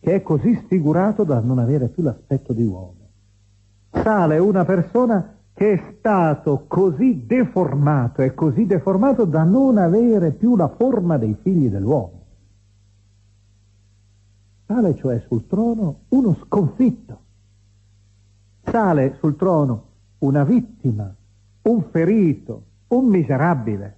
[0.00, 3.08] che è così sfigurato da non avere più l'aspetto di uomo.
[3.90, 10.56] Sale una persona che è stato così deformato e così deformato da non avere più
[10.56, 12.22] la forma dei figli dell'uomo.
[14.66, 17.18] Sale cioè sul trono uno sconfitto.
[18.64, 19.84] Sale sul trono
[20.18, 21.14] una vittima,
[21.62, 23.96] un ferito, un miserabile.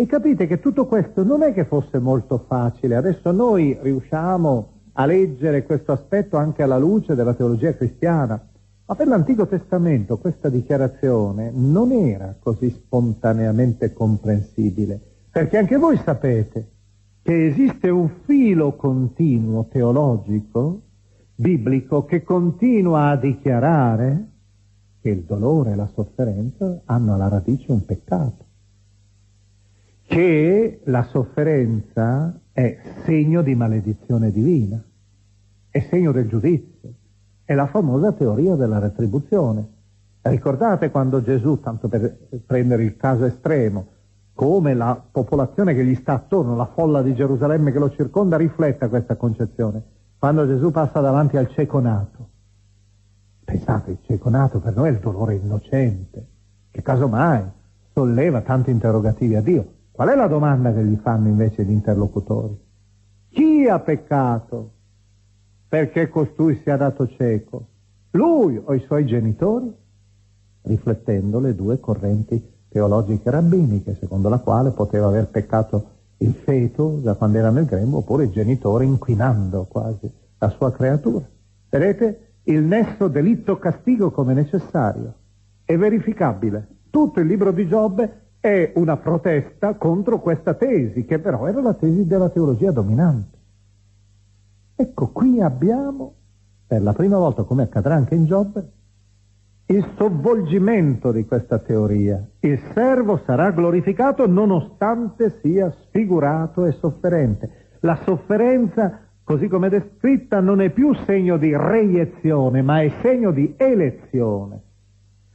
[0.00, 2.96] E capite che tutto questo non è che fosse molto facile.
[2.96, 8.42] Adesso noi riusciamo a leggere questo aspetto anche alla luce della teologia cristiana.
[8.86, 14.98] Ma per l'Antico Testamento questa dichiarazione non era così spontaneamente comprensibile,
[15.30, 16.70] perché anche voi sapete
[17.20, 20.80] che esiste un filo continuo teologico,
[21.34, 24.28] biblico, che continua a dichiarare
[25.02, 28.46] che il dolore e la sofferenza hanno alla radice un peccato,
[30.10, 34.82] che la sofferenza è segno di maledizione divina,
[35.70, 36.92] è segno del giudizio,
[37.44, 39.68] è la famosa teoria della retribuzione.
[40.22, 43.86] Ricordate quando Gesù, tanto per prendere il caso estremo,
[44.34, 48.88] come la popolazione che gli sta attorno, la folla di Gerusalemme che lo circonda, rifletta
[48.88, 49.80] questa concezione.
[50.18, 52.28] Quando Gesù passa davanti al cieco nato.
[53.44, 56.26] Pensate, il cieco nato per noi è il dolore innocente,
[56.72, 57.44] che casomai
[57.92, 59.78] solleva tanti interrogativi a Dio.
[60.00, 62.58] Qual è la domanda che gli fanno invece gli interlocutori?
[63.28, 64.70] Chi ha peccato?
[65.68, 67.66] perché costui sia dato cieco?
[68.12, 69.70] Lui o i suoi genitori?
[70.62, 77.12] Riflettendo le due correnti teologiche rabbiniche, secondo la quale poteva aver peccato il feto da
[77.12, 81.28] quando era nel grembo, oppure il genitore inquinando quasi la sua creatura.
[81.68, 85.12] Vedete il nesso delitto-castigo come necessario.
[85.62, 86.66] È verificabile.
[86.88, 91.74] Tutto il libro di Giobbe è una protesta contro questa tesi, che però era la
[91.74, 93.38] tesi della teologia dominante.
[94.74, 96.14] Ecco, qui abbiamo,
[96.66, 98.70] per la prima volta, come accadrà anche in Giobbe,
[99.66, 102.26] il sovvolgimento di questa teoria.
[102.40, 107.50] Il servo sarà glorificato nonostante sia sfigurato e sofferente.
[107.80, 113.54] La sofferenza, così come descritta, non è più segno di reiezione, ma è segno di
[113.56, 114.60] elezione.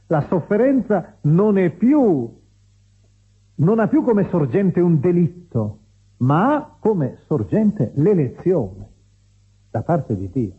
[0.08, 2.35] La sofferenza non è più,
[3.56, 5.78] non ha più come sorgente un delitto,
[6.18, 8.88] ma ha come sorgente l'elezione
[9.70, 10.54] da parte di Dio.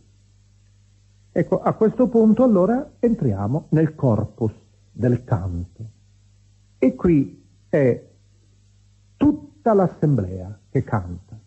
[1.32, 4.52] Ecco, a questo punto allora entriamo nel corpus
[4.90, 5.84] del canto.
[6.78, 8.06] E qui è
[9.16, 11.38] tutta l'assemblea che canta.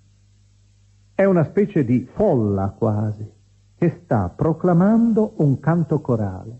[1.13, 3.29] È una specie di folla quasi,
[3.75, 6.59] che sta proclamando un canto corale,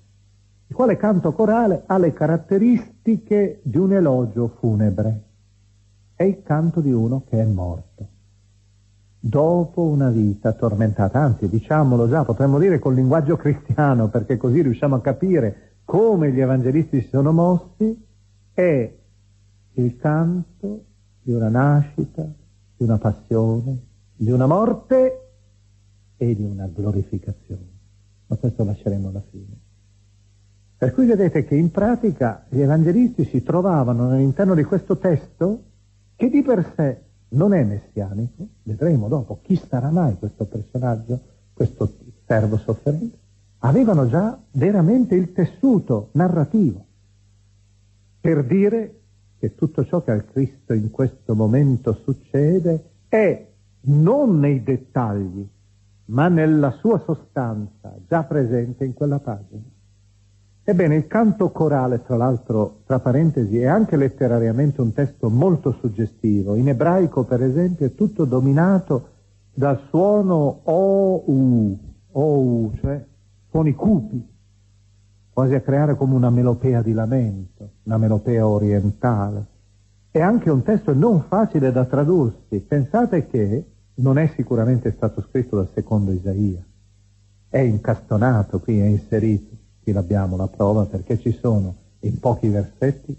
[0.72, 5.22] il quale canto corale ha le caratteristiche di un elogio funebre.
[6.16, 8.08] È il canto di uno che è morto
[9.20, 14.96] dopo una vita tormentata, anzi diciamolo già, potremmo dire col linguaggio cristiano, perché così riusciamo
[14.96, 18.08] a capire come gli evangelisti si sono mossi,
[18.54, 18.98] è
[19.74, 20.86] il canto
[21.22, 23.78] di una nascita, di una passione,
[24.16, 25.32] di una morte
[26.16, 27.68] e di una glorificazione.
[28.28, 29.61] Ma questo lasceremo alla fine.
[30.82, 35.62] Per cui vedete che in pratica gli evangelisti si trovavano all'interno di questo testo
[36.16, 37.02] che di per sé
[37.36, 41.20] non è messianico, vedremo dopo chi sarà mai questo personaggio,
[41.54, 41.88] questo
[42.26, 43.16] servo sofferente,
[43.60, 46.84] avevano già veramente il tessuto narrativo
[48.20, 49.02] per dire
[49.38, 53.48] che tutto ciò che al Cristo in questo momento succede è
[53.82, 55.48] non nei dettagli,
[56.06, 59.62] ma nella sua sostanza già presente in quella pagina.
[60.64, 66.56] Ebbene, il canto corale, tra l'altro, tra parentesi, è anche letterariamente un testo molto suggestivo.
[66.56, 69.08] In ebraico, per esempio, è tutto dominato
[69.54, 71.78] dal suono O-U,
[72.12, 73.04] O-U, cioè
[73.50, 74.24] suoni cupi,
[75.34, 79.46] quasi a creare come una melopea di lamento, una melopea orientale.
[80.12, 82.60] È anche un testo non facile da tradursi.
[82.60, 86.64] Pensate che non è sicuramente stato scritto dal secondo Isaia.
[87.50, 93.16] È incastonato qui, è inserito qui l'abbiamo la prova perché ci sono in pochi versetti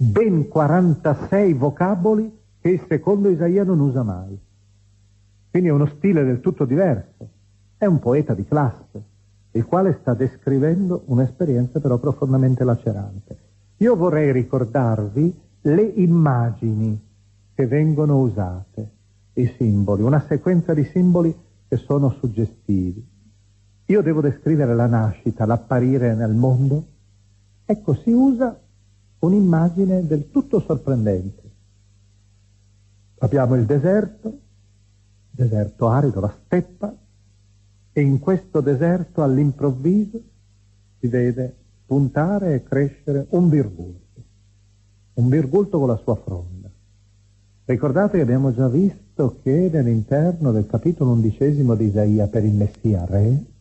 [0.00, 4.38] ben 46 vocaboli che secondo Isaia non usa mai.
[5.50, 7.28] Quindi è uno stile del tutto diverso.
[7.76, 9.02] È un poeta di classe,
[9.52, 13.38] il quale sta descrivendo un'esperienza però profondamente lacerante.
[13.78, 17.00] Io vorrei ricordarvi le immagini
[17.54, 18.88] che vengono usate,
[19.34, 21.34] i simboli, una sequenza di simboli
[21.66, 23.04] che sono suggestivi.
[23.90, 26.86] Io devo descrivere la nascita, l'apparire nel mondo.
[27.64, 28.58] Ecco, si usa
[29.20, 31.42] un'immagine del tutto sorprendente.
[33.20, 34.40] Abbiamo il deserto,
[35.30, 36.94] deserto arido, la steppa,
[37.92, 40.20] e in questo deserto all'improvviso
[41.00, 44.22] si vede puntare e crescere un virgulto,
[45.14, 46.68] un virgulto con la sua fronda.
[47.64, 53.06] Ricordate che abbiamo già visto che nell'interno del capitolo undicesimo di Isaia per il Messia
[53.06, 53.56] Re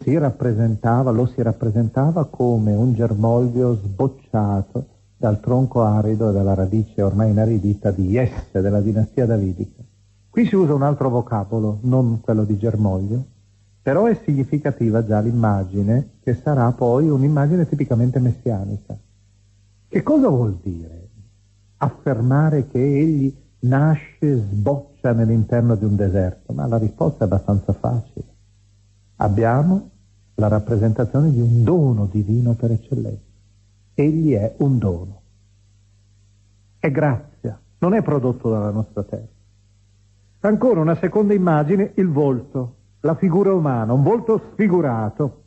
[0.00, 4.86] si rappresentava, lo si rappresentava come un germoglio sbocciato
[5.16, 9.82] dal tronco arido e dalla radice ormai inaridita di Jesse, della dinastia davidica.
[10.30, 13.24] Qui si usa un altro vocabolo, non quello di germoglio,
[13.82, 18.96] però è significativa già l'immagine che sarà poi un'immagine tipicamente messianica.
[19.88, 21.08] Che cosa vuol dire
[21.78, 26.52] affermare che egli nasce, sboccia nell'interno di un deserto?
[26.52, 28.27] Ma la risposta è abbastanza facile.
[29.20, 29.90] Abbiamo
[30.34, 33.22] la rappresentazione di un dono divino per eccellenza.
[33.94, 35.20] Egli è un dono.
[36.78, 39.26] È grazia, non è prodotto dalla nostra terra.
[40.40, 45.42] Ancora una seconda immagine, il volto, la figura umana, un volto sfigurato.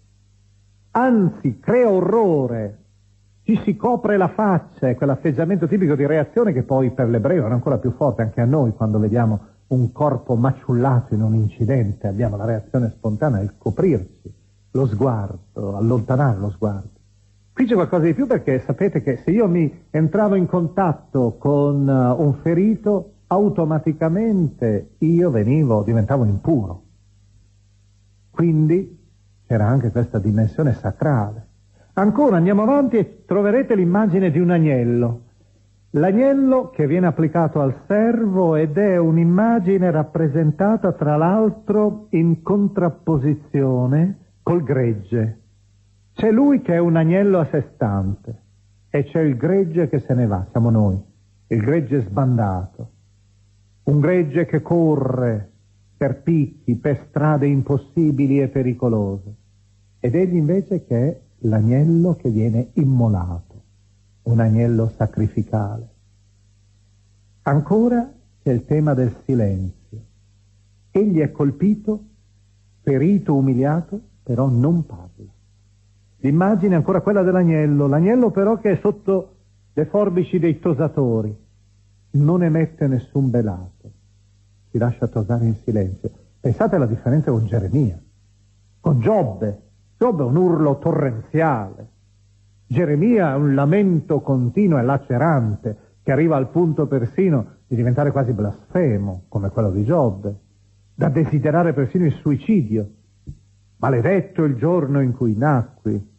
[0.91, 2.77] Anzi, crea orrore,
[3.43, 7.51] ci si copre la faccia, è quell'atteggiamento tipico di reazione che poi per l'ebreo è
[7.51, 9.39] ancora più forte anche a noi quando vediamo
[9.71, 14.33] un corpo maciullato in un incidente, abbiamo la reazione spontanea, il coprirsi,
[14.71, 16.89] lo sguardo, allontanare lo sguardo.
[17.53, 21.87] Qui c'è qualcosa di più perché sapete che se io mi entravo in contatto con
[21.87, 26.83] uh, un ferito automaticamente io venivo, diventavo impuro.
[28.29, 28.99] Quindi
[29.47, 31.47] c'era anche questa dimensione sacrale.
[31.93, 35.21] Ancora andiamo avanti e troverete l'immagine di un agnello.
[35.93, 44.63] L'agnello che viene applicato al servo ed è un'immagine rappresentata tra l'altro in contrapposizione col
[44.63, 45.39] gregge.
[46.13, 48.41] C'è lui che è un agnello a sé stante
[48.89, 50.97] e c'è il gregge che se ne va, siamo noi,
[51.47, 52.89] il gregge sbandato.
[53.83, 55.49] Un gregge che corre
[55.97, 59.35] per picchi, per strade impossibili e pericolose,
[59.99, 63.50] ed egli invece che è l'agnello che viene immolato,
[64.31, 65.89] un agnello sacrificale.
[67.43, 68.11] Ancora
[68.41, 69.99] c'è il tema del silenzio.
[70.91, 72.03] Egli è colpito,
[72.81, 75.09] ferito, umiliato, però non parla.
[76.17, 79.35] L'immagine è ancora quella dell'agnello, l'agnello però che è sotto
[79.73, 81.35] le forbici dei tosatori,
[82.11, 83.91] non emette nessun belato,
[84.69, 86.11] si lascia tosare in silenzio.
[86.39, 87.99] Pensate alla differenza con Geremia,
[88.79, 89.61] con Giobbe.
[89.97, 91.89] Giobbe è un urlo torrenziale.
[92.71, 98.31] Geremia è un lamento continuo e lacerante che arriva al punto persino di diventare quasi
[98.31, 100.33] blasfemo, come quello di Giobbe,
[100.95, 102.89] da desiderare persino il suicidio.
[103.75, 106.09] Maledetto il giorno in cui nacqui.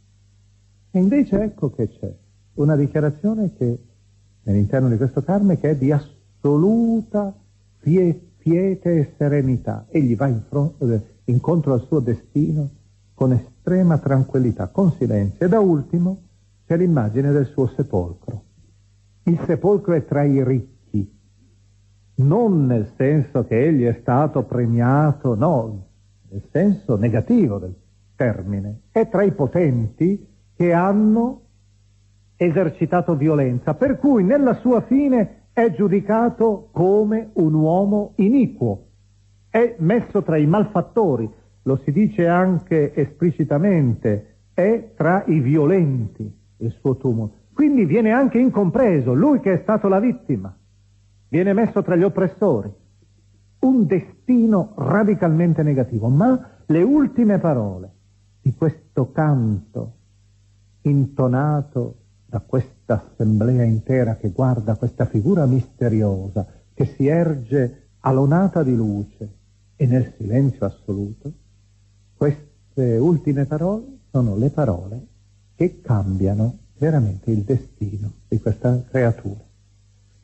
[0.90, 2.14] E invece ecco che c'è
[2.56, 3.78] una dichiarazione che
[4.42, 7.34] nell'interno di questo Carme che è di assoluta
[7.80, 9.86] piete e serenità.
[9.88, 12.68] Egli va in fronte, incontro al suo destino
[13.14, 15.46] con estrema tranquillità, con silenzio.
[15.46, 16.24] E da ultimo
[16.72, 18.44] c'è l'immagine del suo sepolcro.
[19.24, 21.06] Il sepolcro è tra i ricchi,
[22.14, 25.88] non nel senso che egli è stato premiato, no,
[26.30, 27.74] nel senso negativo del
[28.16, 28.84] termine.
[28.90, 31.42] È tra i potenti che hanno
[32.36, 38.86] esercitato violenza, per cui nella sua fine è giudicato come un uomo iniquo,
[39.50, 41.30] è messo tra i malfattori,
[41.64, 47.40] lo si dice anche esplicitamente, è tra i violenti il suo tumolo.
[47.52, 50.54] Quindi viene anche incompreso, lui che è stato la vittima,
[51.28, 52.70] viene messo tra gli oppressori.
[53.60, 57.90] Un destino radicalmente negativo, ma le ultime parole
[58.40, 59.92] di questo canto
[60.82, 61.96] intonato
[62.26, 69.28] da questa assemblea intera che guarda questa figura misteriosa che si erge alonata di luce
[69.76, 71.32] e nel silenzio assoluto,
[72.16, 75.06] queste ultime parole sono le parole
[75.62, 79.40] che cambiano veramente il destino di questa creatura.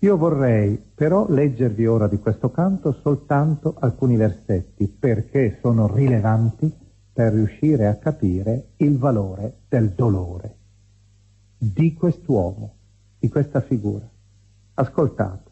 [0.00, 6.72] Io vorrei però leggervi ora di questo canto soltanto alcuni versetti perché sono rilevanti
[7.12, 10.56] per riuscire a capire il valore del dolore
[11.56, 12.74] di quest'uomo,
[13.20, 14.08] di questa figura.
[14.74, 15.50] Ascoltate,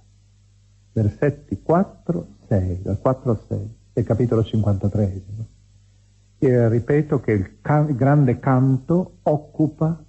[0.93, 5.23] versetti 4, 6, dal 4 al 6 del capitolo 53.
[6.39, 10.05] E ripeto che il, can- grande canto occupa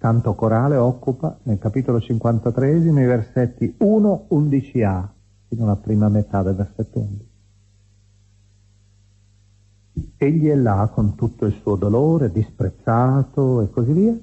[0.00, 5.06] canto corale occupa nel capitolo 53 i versetti 1-11a,
[5.46, 7.28] fino alla prima metà del versetto 11.
[10.16, 14.18] Egli è là con tutto il suo dolore, disprezzato e così via,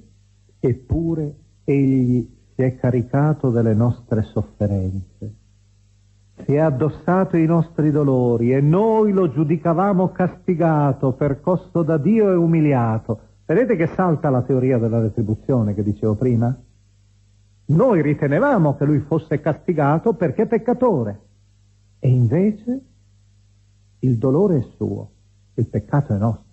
[0.60, 5.07] eppure egli si è caricato delle nostre sofferenze,
[6.44, 12.36] si è addossato i nostri dolori e noi lo giudicavamo castigato, percosso da Dio e
[12.36, 13.20] umiliato.
[13.46, 16.56] Vedete che salta la teoria della retribuzione che dicevo prima?
[17.70, 21.22] Noi ritenevamo che lui fosse castigato perché peccatore
[22.00, 22.82] e invece
[24.00, 25.10] il dolore è suo
[25.62, 26.46] il peccato è nostro.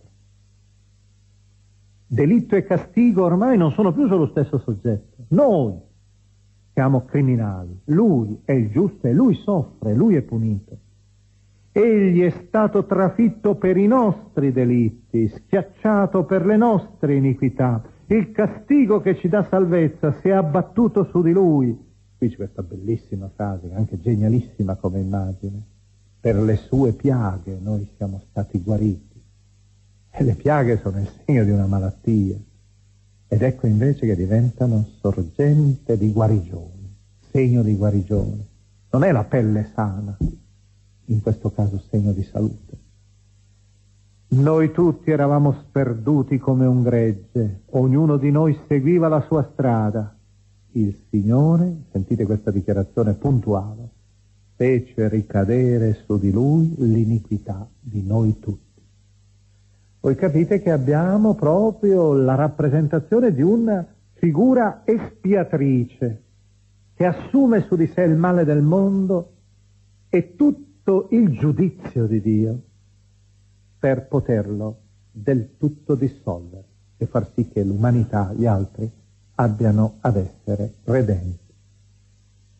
[2.07, 5.25] Delitto e castigo ormai non sono più sullo stesso soggetto.
[5.29, 5.79] Noi
[6.75, 10.77] siamo criminali, lui è il giusto e lui soffre, lui è punito.
[11.73, 17.83] Egli è stato trafitto per i nostri delitti, schiacciato per le nostre iniquità.
[18.07, 21.77] Il castigo che ci dà salvezza si è abbattuto su di lui.
[22.19, 25.73] Qui c'è questa bellissima frase, anche genialissima come immagine
[26.25, 29.23] per le sue piaghe noi siamo stati guariti.
[30.11, 32.39] E le piaghe sono il segno di una malattia.
[33.35, 36.95] Ed ecco invece che diventano sorgente di guarigione,
[37.33, 38.47] segno di guarigione.
[38.91, 40.17] Non è la pelle sana,
[41.07, 42.79] in questo caso segno di salute.
[44.29, 50.17] Noi tutti eravamo sperduti come un gregge, ognuno di noi seguiva la sua strada.
[50.71, 53.89] Il Signore, sentite questa dichiarazione puntuale,
[54.55, 58.64] fece ricadere su di lui l'iniquità di noi tutti.
[60.05, 66.23] Voi capite che abbiamo proprio la rappresentazione di una figura espiatrice
[66.95, 69.33] che assume su di sé il male del mondo
[70.11, 72.61] e tutto il giudizio di Dio
[73.79, 74.81] per poterlo
[75.11, 76.65] del tutto dissolvere
[76.99, 78.87] e far sì che l'umanità, gli altri,
[79.37, 81.55] abbiano ad essere redenti.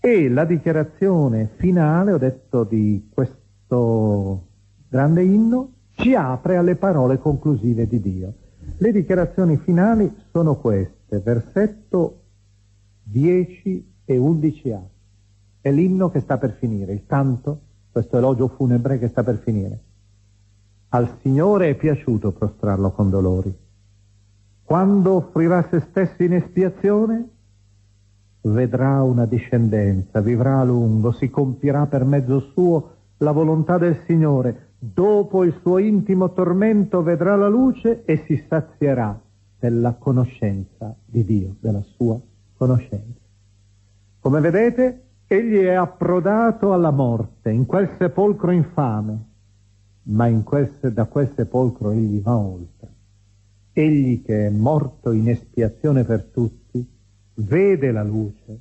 [0.01, 4.47] E la dichiarazione finale, ho detto, di questo
[4.89, 8.33] grande inno, ci apre alle parole conclusive di Dio.
[8.79, 12.21] Le dichiarazioni finali sono queste, versetto
[13.03, 14.81] 10 e 11a.
[15.61, 19.79] È l'inno che sta per finire, il canto, questo elogio funebre che sta per finire.
[20.91, 23.55] Al Signore è piaciuto prostrarlo con dolori.
[24.63, 27.29] Quando offrirà se stesso in espiazione,
[28.43, 34.74] vedrà una discendenza, vivrà a lungo, si compirà per mezzo suo la volontà del Signore,
[34.93, 39.19] dopo il suo intimo tormento vedrà la luce e si sazierà
[39.59, 42.21] della conoscenza di Dio, della sua
[42.57, 43.21] conoscenza.
[44.21, 49.25] Come vedete, egli è approdato alla morte, in quel sepolcro infame,
[50.05, 52.93] ma in quel, da quel sepolcro egli va oltre.
[53.73, 56.87] Egli che è morto in espiazione per tutti,
[57.37, 58.61] vede la luce,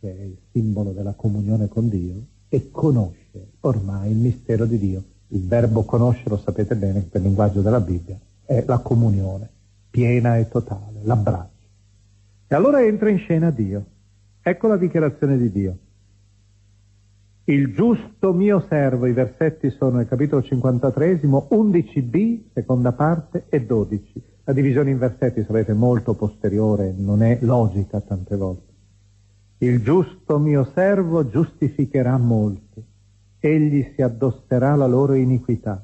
[0.00, 2.14] che è il simbolo della comunione con Dio,
[2.48, 5.02] e conosce ormai il mistero di Dio.
[5.28, 9.48] Il verbo conoscere, lo sapete bene, per il linguaggio della Bibbia, è la comunione,
[9.90, 11.64] piena e totale, l'abbraccio.
[12.46, 13.84] E allora entra in scena Dio.
[14.40, 15.76] Ecco la dichiarazione di Dio.
[17.48, 24.22] Il giusto mio servo, i versetti sono nel capitolo 53, 11b, seconda parte, e 12.
[24.44, 28.72] La divisione in versetti, sapete, molto posteriore, non è logica tante volte.
[29.58, 32.84] Il giusto mio servo giustificherà molti,
[33.40, 35.82] egli si addosserà la loro iniquità.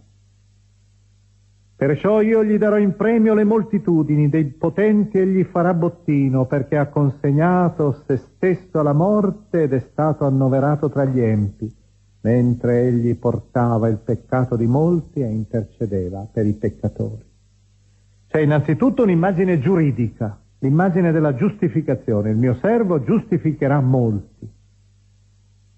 [1.83, 6.87] Perciò io gli darò in premio le moltitudini, dei potenti egli farà bottino, perché ha
[6.87, 11.75] consegnato se stesso alla morte ed è stato annoverato tra gli empi,
[12.21, 17.25] mentre egli portava il peccato di molti e intercedeva per i peccatori.
[18.29, 22.31] C'è innanzitutto un'immagine giuridica, l'immagine della giustificazione.
[22.31, 24.49] Il mio servo giustificherà molti.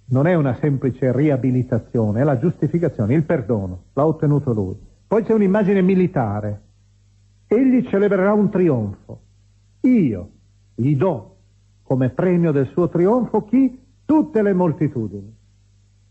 [0.06, 4.76] Non è una semplice riabilitazione, è la giustificazione, il perdono, l'ha ottenuto lui.
[5.06, 6.60] Poi c'è un'immagine militare.
[7.46, 9.20] Egli celebrerà un trionfo.
[9.82, 10.28] Io
[10.74, 11.36] gli do
[11.82, 13.80] come premio del suo trionfo chi?
[14.04, 15.36] Tutte le moltitudini.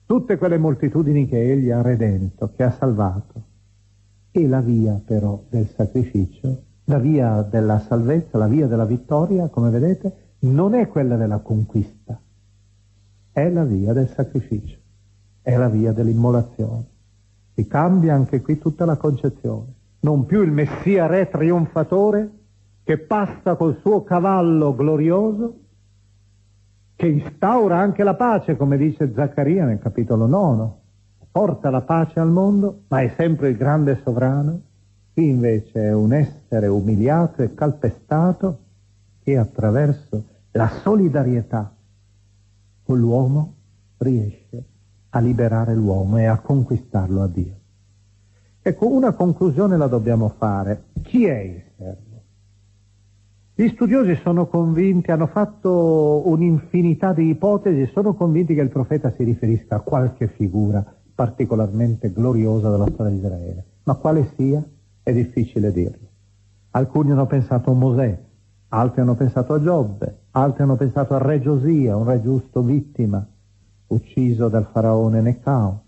[0.06, 3.52] Tutte quelle moltitudini che egli ha redento, che ha salvato
[4.36, 9.70] e la via però del sacrificio, la via della salvezza, la via della vittoria, come
[9.70, 12.20] vedete, non è quella della conquista,
[13.34, 14.78] è la via del sacrificio,
[15.42, 16.86] è la via dell'immolazione.
[17.56, 19.74] Si cambia anche qui tutta la concezione.
[20.02, 22.30] Non più il Messia re trionfatore
[22.84, 25.58] che passa col suo cavallo glorioso,
[26.96, 30.70] che instaura anche la pace, come dice Zaccaria nel capitolo 9,
[31.32, 34.62] porta la pace al mondo, ma è sempre il grande sovrano.
[35.14, 38.60] Qui invece è un essere umiliato e calpestato
[39.24, 41.74] che attraverso la solidarietà
[42.94, 43.54] con l'uomo
[43.98, 44.64] riesce
[45.10, 47.56] a liberare l'uomo e a conquistarlo a Dio.
[48.62, 50.86] Ecco, una conclusione la dobbiamo fare.
[51.02, 52.22] Chi è il servo?
[53.56, 59.24] Gli studiosi sono convinti, hanno fatto un'infinità di ipotesi sono convinti che il profeta si
[59.24, 60.84] riferisca a qualche figura
[61.14, 63.66] particolarmente gloriosa della storia di Israele.
[63.84, 64.64] Ma quale sia
[65.04, 66.08] è difficile dirlo.
[66.72, 68.20] Alcuni hanno pensato a Mosè,
[68.70, 73.24] altri hanno pensato a Giobbe, altri hanno pensato al re Giosia, un re giusto vittima,
[73.88, 75.82] ucciso dal faraone Necao.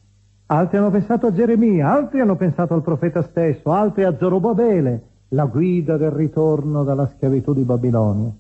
[0.48, 5.46] Altri hanno pensato a Geremia, altri hanno pensato al profeta stesso, altri a Zorobabele, la
[5.46, 8.32] guida del ritorno dalla schiavitù di Babilonia.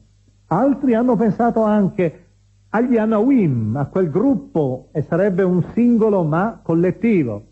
[0.47, 2.26] Altri hanno pensato anche
[2.70, 7.43] agli Anawim, a quel gruppo, e sarebbe un singolo ma collettivo,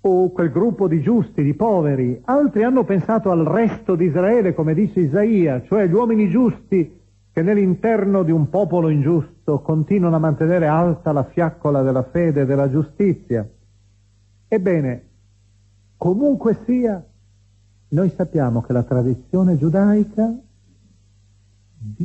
[0.00, 2.22] o quel gruppo di giusti, di poveri.
[2.24, 7.02] Altri hanno pensato al resto di Israele, come dice Isaia, cioè gli uomini giusti
[7.34, 12.46] che nell'interno di un popolo ingiusto continuano a mantenere alta la fiaccola della fede e
[12.46, 13.44] della giustizia.
[14.46, 15.08] Ebbene,
[15.96, 17.04] comunque sia,
[17.88, 20.32] noi sappiamo che la tradizione giudaica,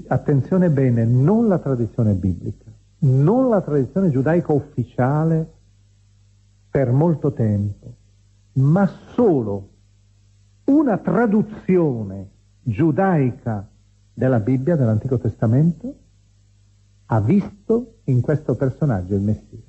[0.07, 2.65] attenzione bene, non la tradizione biblica,
[3.01, 5.47] non la tradizione giudaica ufficiale
[6.71, 7.93] per molto tempo,
[8.53, 9.69] ma solo
[10.63, 12.29] una traduzione
[12.63, 13.69] giudaica
[14.19, 15.95] della Bibbia, dell'Antico Testamento,
[17.05, 19.61] ha visto in questo personaggio il Messia.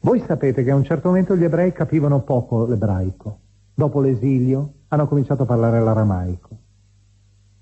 [0.00, 3.40] Voi sapete che a un certo momento gli ebrei capivano poco l'ebraico.
[3.74, 6.48] Dopo l'esilio hanno cominciato a parlare l'aramaico.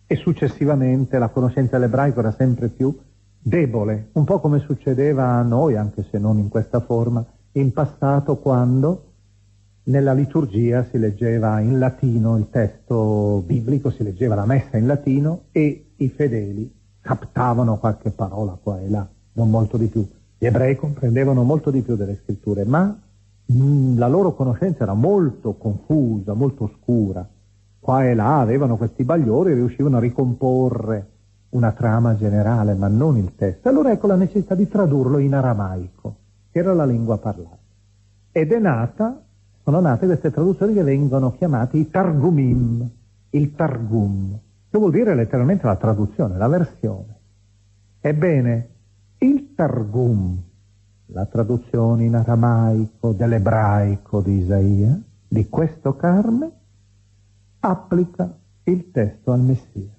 [0.06, 2.96] E successivamente la conoscenza dell'ebraico era sempre più
[3.36, 8.38] debole, un po' come succedeva a noi, anche se non in questa forma, in passato
[8.38, 9.09] quando
[9.84, 15.44] nella liturgia si leggeva in latino il testo biblico, si leggeva la messa in latino
[15.52, 20.06] e i fedeli captavano qualche parola qua e là, non molto di più.
[20.38, 22.98] Gli ebrei comprendevano molto di più delle scritture, ma
[23.52, 27.26] mm, la loro conoscenza era molto confusa, molto oscura.
[27.78, 31.08] Qua e là avevano questi bagliori e riuscivano a ricomporre
[31.50, 33.68] una trama generale, ma non il testo.
[33.68, 36.16] Allora ecco la necessità di tradurlo in aramaico,
[36.50, 37.58] che era la lingua parlata.
[38.30, 39.20] Ed è nata,
[39.70, 42.90] sono nate queste traduzioni che vengono chiamate i Targumim,
[43.30, 44.36] il Targum,
[44.68, 47.18] che vuol dire letteralmente la traduzione, la versione.
[48.00, 48.68] Ebbene,
[49.18, 50.36] il Targum,
[51.06, 56.50] la traduzione in aramaico dell'ebraico di Isaia, di questo Carme,
[57.60, 59.94] applica il testo al Messia.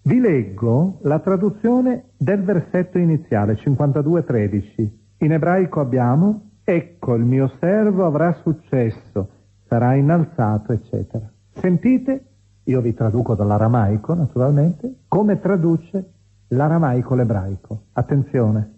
[0.00, 4.88] Vi leggo la traduzione del versetto iniziale, 52.13.
[5.18, 9.28] In ebraico abbiamo, ecco il mio servo avrà successo,
[9.66, 11.26] sarà innalzato, eccetera.
[11.54, 12.26] Sentite,
[12.64, 16.12] io vi traduco dall'aramaico naturalmente, come traduce
[16.48, 17.84] l'aramaico l'ebraico.
[17.92, 18.74] Attenzione.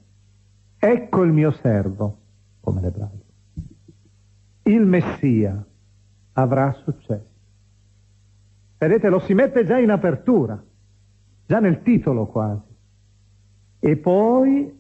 [0.79, 2.19] Ecco il mio servo,
[2.61, 3.25] come l'ebraico.
[4.63, 5.65] Il Messia
[6.35, 7.29] avrà successo.
[8.79, 10.63] Vedete, lo si mette già in apertura,
[11.45, 12.69] già nel titolo quasi.
[13.81, 14.80] E poi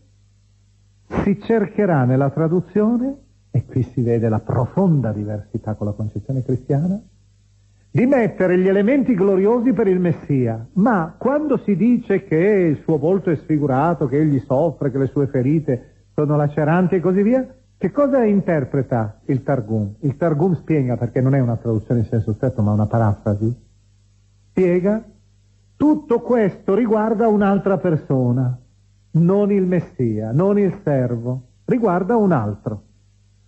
[1.23, 3.17] si cercherà nella traduzione,
[3.51, 7.01] e qui si vede la profonda diversità con la concezione cristiana,
[7.93, 12.99] di mettere gli elementi gloriosi per il Messia, ma quando si dice che il suo
[12.99, 17.45] volto è sfigurato, che egli soffre, che le sue ferite sono laceranti e così via,
[17.77, 19.95] che cosa interpreta il Targum?
[20.01, 23.55] Il Targum spiega, perché non è una traduzione in senso stretto, ma una parafrasi,
[24.51, 25.03] spiega
[25.77, 28.57] tutto questo riguarda un'altra persona,
[29.13, 32.83] non il Messia, non il servo, riguarda un altro,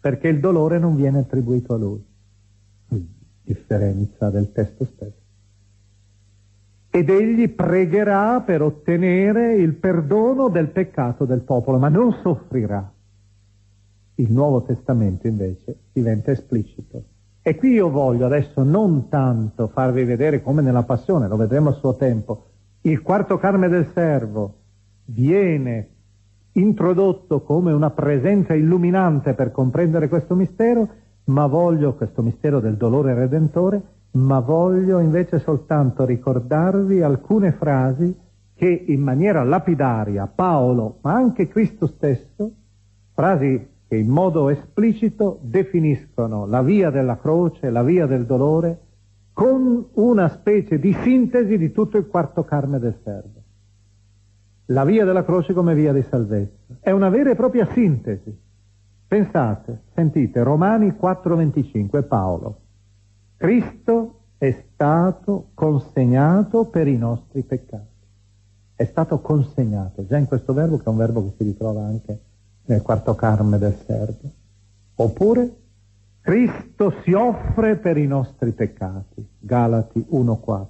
[0.01, 2.05] perché il dolore non viene attribuito a lui
[3.43, 5.21] differenza del testo stesso.
[6.91, 12.91] Ed egli pregherà per ottenere il perdono del peccato del popolo, ma non soffrirà.
[14.17, 17.05] Il Nuovo Testamento invece diventa esplicito.
[17.41, 21.73] E qui io voglio adesso non tanto farvi vedere come nella Passione, lo vedremo a
[21.73, 22.47] suo tempo,
[22.83, 24.59] il quarto carme del servo
[25.07, 25.89] viene
[26.53, 30.89] introdotto come una presenza illuminante per comprendere questo mistero,
[31.25, 33.83] ma voglio questo mistero del dolore redentore,
[34.13, 38.15] ma voglio invece soltanto ricordarvi alcune frasi
[38.55, 42.51] che in maniera lapidaria Paolo, ma anche Cristo stesso,
[43.15, 48.79] frasi che in modo esplicito definiscono la via della croce, la via del dolore,
[49.33, 53.42] con una specie di sintesi di tutto il quarto carne del servo.
[54.67, 56.77] La via della croce come via di salvezza.
[56.81, 58.51] È una vera e propria sintesi
[59.13, 62.61] Pensate, sentite, Romani 4:25, Paolo.
[63.37, 67.91] Cristo è stato consegnato per i nostri peccati.
[68.75, 72.21] è stato consegnato, già in questo verbo che è un verbo che si ritrova anche
[72.65, 74.31] nel quarto carme del servo.
[74.95, 75.57] Oppure
[76.23, 80.67] Cristo si offre per i nostri peccati, Galati 1.4.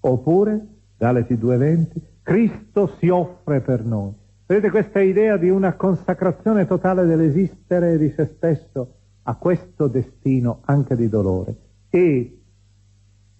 [0.00, 0.66] Oppure,
[0.98, 4.12] Galati 2.20, Cristo si offre per noi.
[4.44, 10.94] Vedete questa idea di una consacrazione totale dell'esistere di se stesso a questo destino anche
[10.94, 11.56] di dolore.
[11.88, 12.38] E,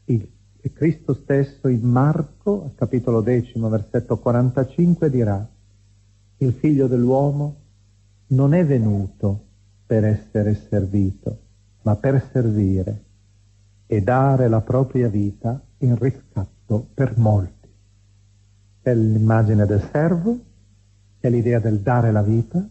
[0.07, 5.47] il, e Cristo stesso in Marco, capitolo decimo, versetto 45, dirà,
[6.39, 7.57] il figlio dell'uomo
[8.29, 9.45] non è venuto
[9.85, 11.39] per essere servito,
[11.83, 13.03] ma per servire
[13.87, 17.58] e dare la propria vita in riscatto per molti.
[18.81, 20.39] È l'immagine del servo,
[21.19, 22.67] è l'idea del dare la vita,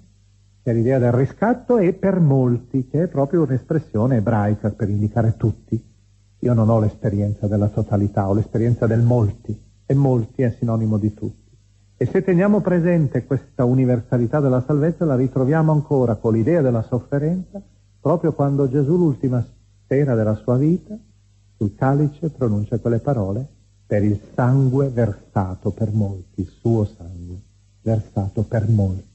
[0.63, 5.81] è l'idea del riscatto e per molti, che è proprio un'espressione ebraica per indicare tutti.
[6.39, 11.13] Io non ho l'esperienza della totalità, ho l'esperienza del molti, e molti è sinonimo di
[11.13, 11.55] tutti.
[11.97, 17.61] E se teniamo presente questa universalità della salvezza, la ritroviamo ancora con l'idea della sofferenza,
[17.99, 19.43] proprio quando Gesù, l'ultima
[19.87, 20.95] sera della sua vita,
[21.55, 23.47] sul calice pronuncia quelle parole,
[23.87, 27.37] per il sangue versato per molti, il suo sangue
[27.81, 29.05] versato per molti.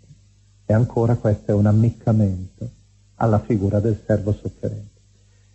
[0.64, 2.68] E ancora questo è un ammiccamento
[3.16, 4.88] alla figura del servo sofferente.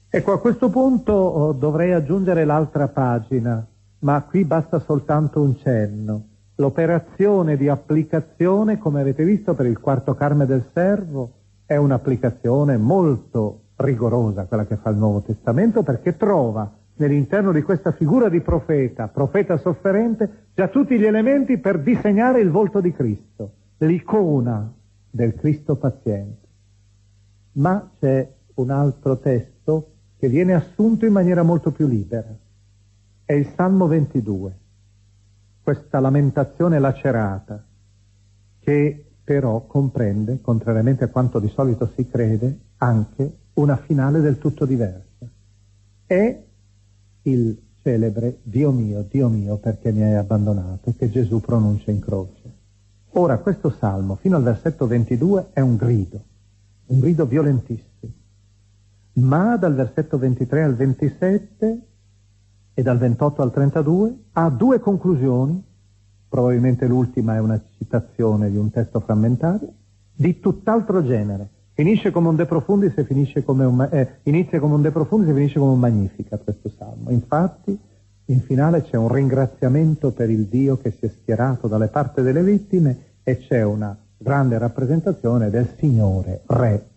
[0.10, 3.66] Ecco, a questo punto oh, dovrei aggiungere l'altra pagina,
[4.00, 6.24] ma qui basta soltanto un cenno
[6.60, 11.34] L'operazione di applicazione, come avete visto per il quarto carme del servo,
[11.68, 16.68] è un'applicazione molto rigorosa, quella che fa il Nuovo Testamento, perché trova
[16.98, 22.50] nell'interno di questa figura di profeta, profeta sofferente, già tutti gli elementi per disegnare il
[22.50, 24.72] volto di Cristo, l'icona
[25.10, 26.46] del Cristo paziente.
[27.54, 32.36] Ma c'è un altro testo che viene assunto in maniera molto più libera.
[33.26, 34.66] È il Salmo 22
[35.68, 37.62] questa lamentazione lacerata,
[38.62, 44.66] che però comprende, contrariamente a quanto di solito si crede, anche una finale del tutto
[44.66, 45.28] diversa.
[46.06, 46.42] È
[47.30, 52.56] il celebre Dio mio, Dio mio, perché mi hai abbandonato, che Gesù pronuncia in croce.
[53.12, 56.22] Ora, questo salmo, fino al versetto 22, è un grido,
[56.88, 58.12] un grido violentissimo.
[59.14, 61.82] Ma dal versetto 23 al 27
[62.74, 65.64] e dal 28 al 32 ha due conclusioni,
[66.30, 69.74] probabilmente l'ultima è una citazione di un testo frammentario,
[70.14, 71.50] di tutt'altro genere.
[71.78, 75.30] Finisce come un De Profundis e finisce come un, eh, inizia come un De Profundis
[75.30, 77.12] e finisce come un Magnificat questo salmo.
[77.12, 77.80] Infatti,
[78.26, 82.42] in finale c'è un ringraziamento per il Dio che si è schierato dalle parti delle
[82.42, 86.88] vittime e c'è una grande rappresentazione del Signore, Re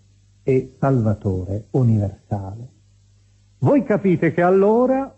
[0.42, 2.68] e Salvatore universale.
[3.58, 5.14] Voi capite che allora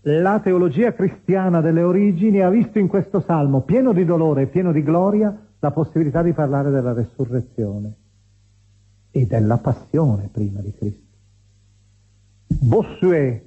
[0.00, 4.72] la teologia cristiana delle origini ha visto in questo salmo, pieno di dolore e pieno
[4.72, 8.00] di gloria, la possibilità di parlare della resurrezione
[9.12, 11.00] e della passione prima di Cristo.
[12.46, 13.44] Bossuet,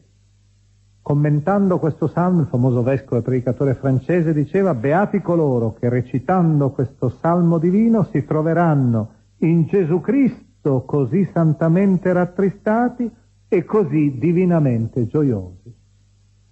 [1.02, 7.10] commentando questo salmo, il famoso vescovo e predicatore francese, diceva Beati coloro che recitando questo
[7.10, 9.10] salmo divino si troveranno
[9.40, 13.12] in Gesù Cristo così santamente rattristati
[13.50, 15.84] e così divinamente gioiosi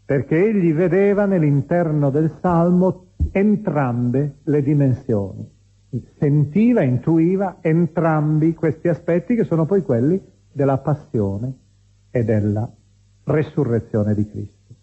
[0.05, 5.49] perché egli vedeva nell'interno del Salmo entrambe le dimensioni,
[6.17, 10.21] sentiva, intuiva entrambi questi aspetti che sono poi quelli
[10.51, 11.53] della passione
[12.09, 12.69] e della
[13.25, 14.73] resurrezione di Cristo.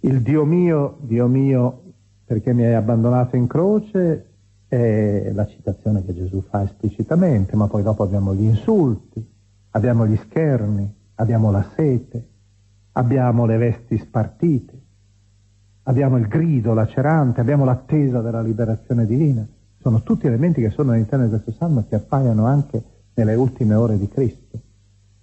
[0.00, 1.82] Il Dio mio, Dio mio,
[2.24, 4.26] perché mi hai abbandonato in croce,
[4.68, 9.24] è la citazione che Gesù fa esplicitamente, ma poi dopo abbiamo gli insulti,
[9.70, 12.28] abbiamo gli scherni, abbiamo la sete,
[12.92, 14.80] abbiamo le vesti spartite,
[15.84, 19.46] abbiamo il grido lacerante, abbiamo l'attesa della liberazione divina.
[19.84, 22.82] Sono tutti elementi che sono all'interno di questo salmo che appaiono anche
[23.12, 24.58] nelle ultime ore di Cristo.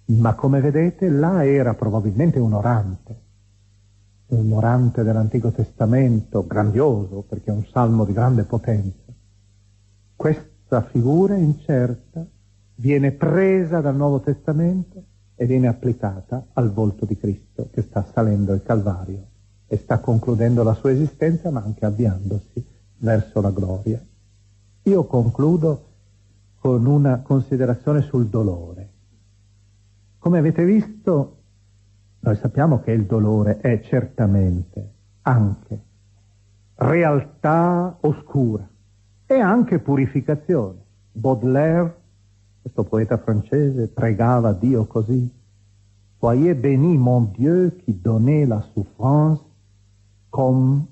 [0.04, 3.20] Ma come vedete, là era probabilmente un orante,
[4.28, 9.12] un orante dell'Antico Testamento, grandioso, perché è un salmo di grande potenza.
[10.14, 12.24] Questa figura incerta
[12.76, 15.02] viene presa dal Nuovo Testamento
[15.34, 19.26] e viene applicata al volto di Cristo che sta salendo il Calvario
[19.66, 22.64] e sta concludendo la sua esistenza ma anche avviandosi
[22.98, 24.00] verso la gloria.
[24.84, 25.90] Io concludo
[26.58, 28.90] con una considerazione sul dolore.
[30.18, 31.36] Come avete visto,
[32.20, 35.80] noi sappiamo che il dolore è certamente anche
[36.76, 38.68] realtà oscura
[39.26, 40.78] e anche purificazione.
[41.12, 42.00] Baudelaire
[42.60, 45.30] questo poeta francese pregava Dio così.
[46.18, 49.42] Soyez béni mon Dieu qui donnait la souffrance
[50.28, 50.86] comme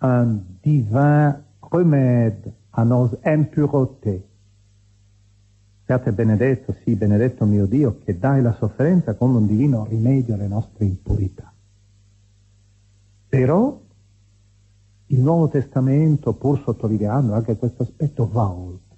[0.00, 4.22] un divin remède à nos impuretés.
[5.86, 10.48] Siate benedetto, sì, benedetto mio Dio, che dai la sofferenza come un divino rimedio alle
[10.48, 11.50] nostre impurità.
[13.28, 13.80] Però
[15.06, 18.96] il Nuovo Testamento, pur sottolineando anche questo aspetto, va oltre.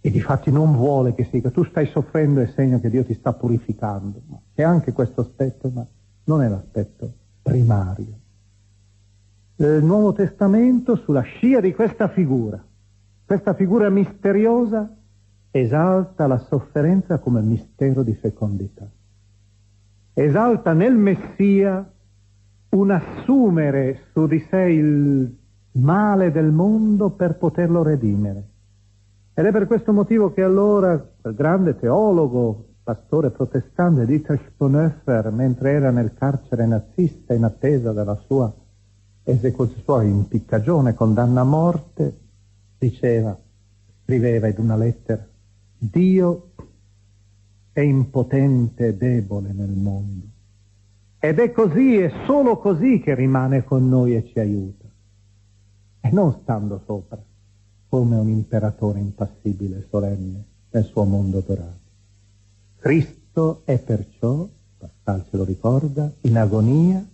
[0.00, 3.14] E difatti non vuole che sia che tu stai soffrendo è segno che Dio ti
[3.14, 4.20] sta purificando.
[4.54, 5.86] C'è anche questo aspetto, ma
[6.24, 8.18] non è l'aspetto primario.
[9.60, 12.62] Il Nuovo Testamento, sulla scia di questa figura,
[13.26, 14.88] questa figura misteriosa,
[15.50, 18.88] esalta la sofferenza come mistero di fecondità.
[20.14, 21.90] Esalta nel Messia
[22.68, 25.36] un assumere su di sé il
[25.72, 28.44] male del mondo per poterlo redimere.
[29.34, 35.72] Ed è per questo motivo che allora il grande teologo, pastore protestante Dietrich Bonhoeffer, mentre
[35.72, 38.54] era nel carcere nazista in attesa della sua
[39.32, 42.18] esecuzione, sua impiccagione, condanna a morte,
[42.78, 43.38] diceva,
[44.02, 45.26] scriveva in una lettera,
[45.76, 46.50] Dio
[47.72, 50.26] è impotente e debole nel mondo
[51.20, 54.86] ed è così e solo così che rimane con noi e ci aiuta.
[56.00, 57.20] E non stando sopra,
[57.88, 61.86] come un imperatore impassibile e solenne nel suo mondo dorato.
[62.78, 64.48] Cristo è perciò,
[64.78, 67.04] Pascal ce lo ricorda, in agonia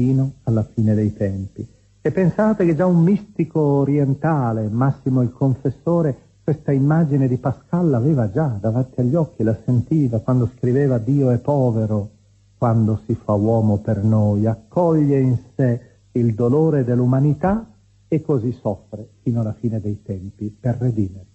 [0.00, 1.66] fino alla fine dei tempi.
[2.00, 8.30] E pensate che già un mistico orientale, Massimo il Confessore, questa immagine di Pascal l'aveva
[8.30, 12.12] già davanti agli occhi, la sentiva quando scriveva Dio è povero,
[12.56, 15.80] quando si fa uomo per noi, accoglie in sé
[16.12, 17.70] il dolore dell'umanità
[18.08, 21.26] e così soffre fino alla fine dei tempi per redimere.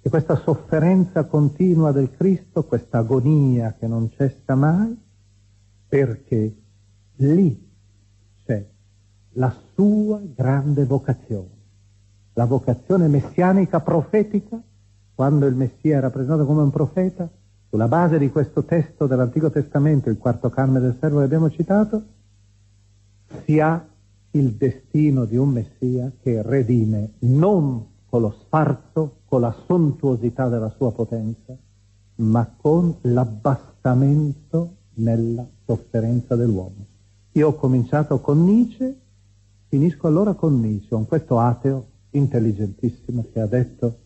[0.00, 4.96] E questa sofferenza continua del Cristo, questa agonia che non cessa mai,
[5.88, 6.54] perché
[7.18, 7.68] lì
[8.44, 8.64] c'è
[9.32, 11.56] la sua grande vocazione,
[12.34, 14.60] la vocazione messianica profetica,
[15.14, 17.28] quando il Messia era presentato come un profeta,
[17.68, 22.02] sulla base di questo testo dell'Antico Testamento, il quarto carne del servo che abbiamo citato,
[23.44, 23.84] si ha
[24.32, 30.72] il destino di un Messia che redime non con lo sfarzo, con la sontuosità della
[30.76, 31.54] sua potenza,
[32.16, 36.87] ma con l'abbassamento nella sofferenza dell'uomo.
[37.38, 38.98] Io ho cominciato con Nietzsche,
[39.68, 43.98] finisco allora con Nietzsche, con questo ateo intelligentissimo che ha detto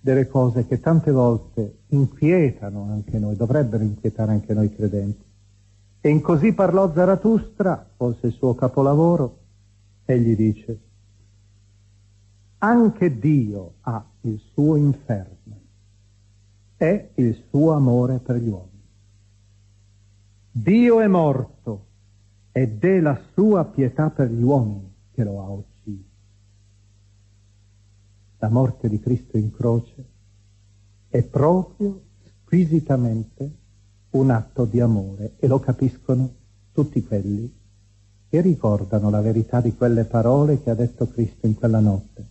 [0.00, 5.24] delle cose che tante volte inquietano anche noi, dovrebbero inquietare anche noi credenti.
[5.98, 9.38] E in così parlò Zarathustra, forse il suo capolavoro,
[10.04, 10.78] egli dice,
[12.58, 15.58] anche Dio ha il suo inferno,
[16.76, 18.82] è il suo amore per gli uomini.
[20.50, 21.92] Dio è morto
[22.56, 25.72] ed è la sua pietà per gli uomini che lo ha ucciso
[28.44, 30.04] la morte di Cristo in croce
[31.08, 32.02] è proprio
[32.42, 33.50] squisitamente
[34.10, 36.30] un atto di amore e lo capiscono
[36.72, 37.50] tutti quelli
[38.28, 42.26] che ricordano la verità di quelle parole che ha detto Cristo in quella notte.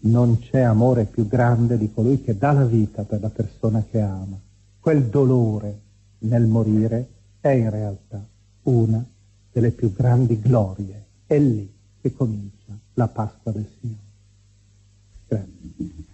[0.00, 4.00] Non c'è amore più grande di colui che dà la vita per la persona che
[4.00, 4.38] ama.
[4.78, 5.80] Quel dolore
[6.18, 7.08] nel morire
[7.40, 8.22] è in realtà
[8.64, 9.02] una
[9.54, 11.04] delle più grandi glorie.
[11.26, 14.02] È lì che comincia la Pasqua del Signore.
[15.28, 16.13] Grazie.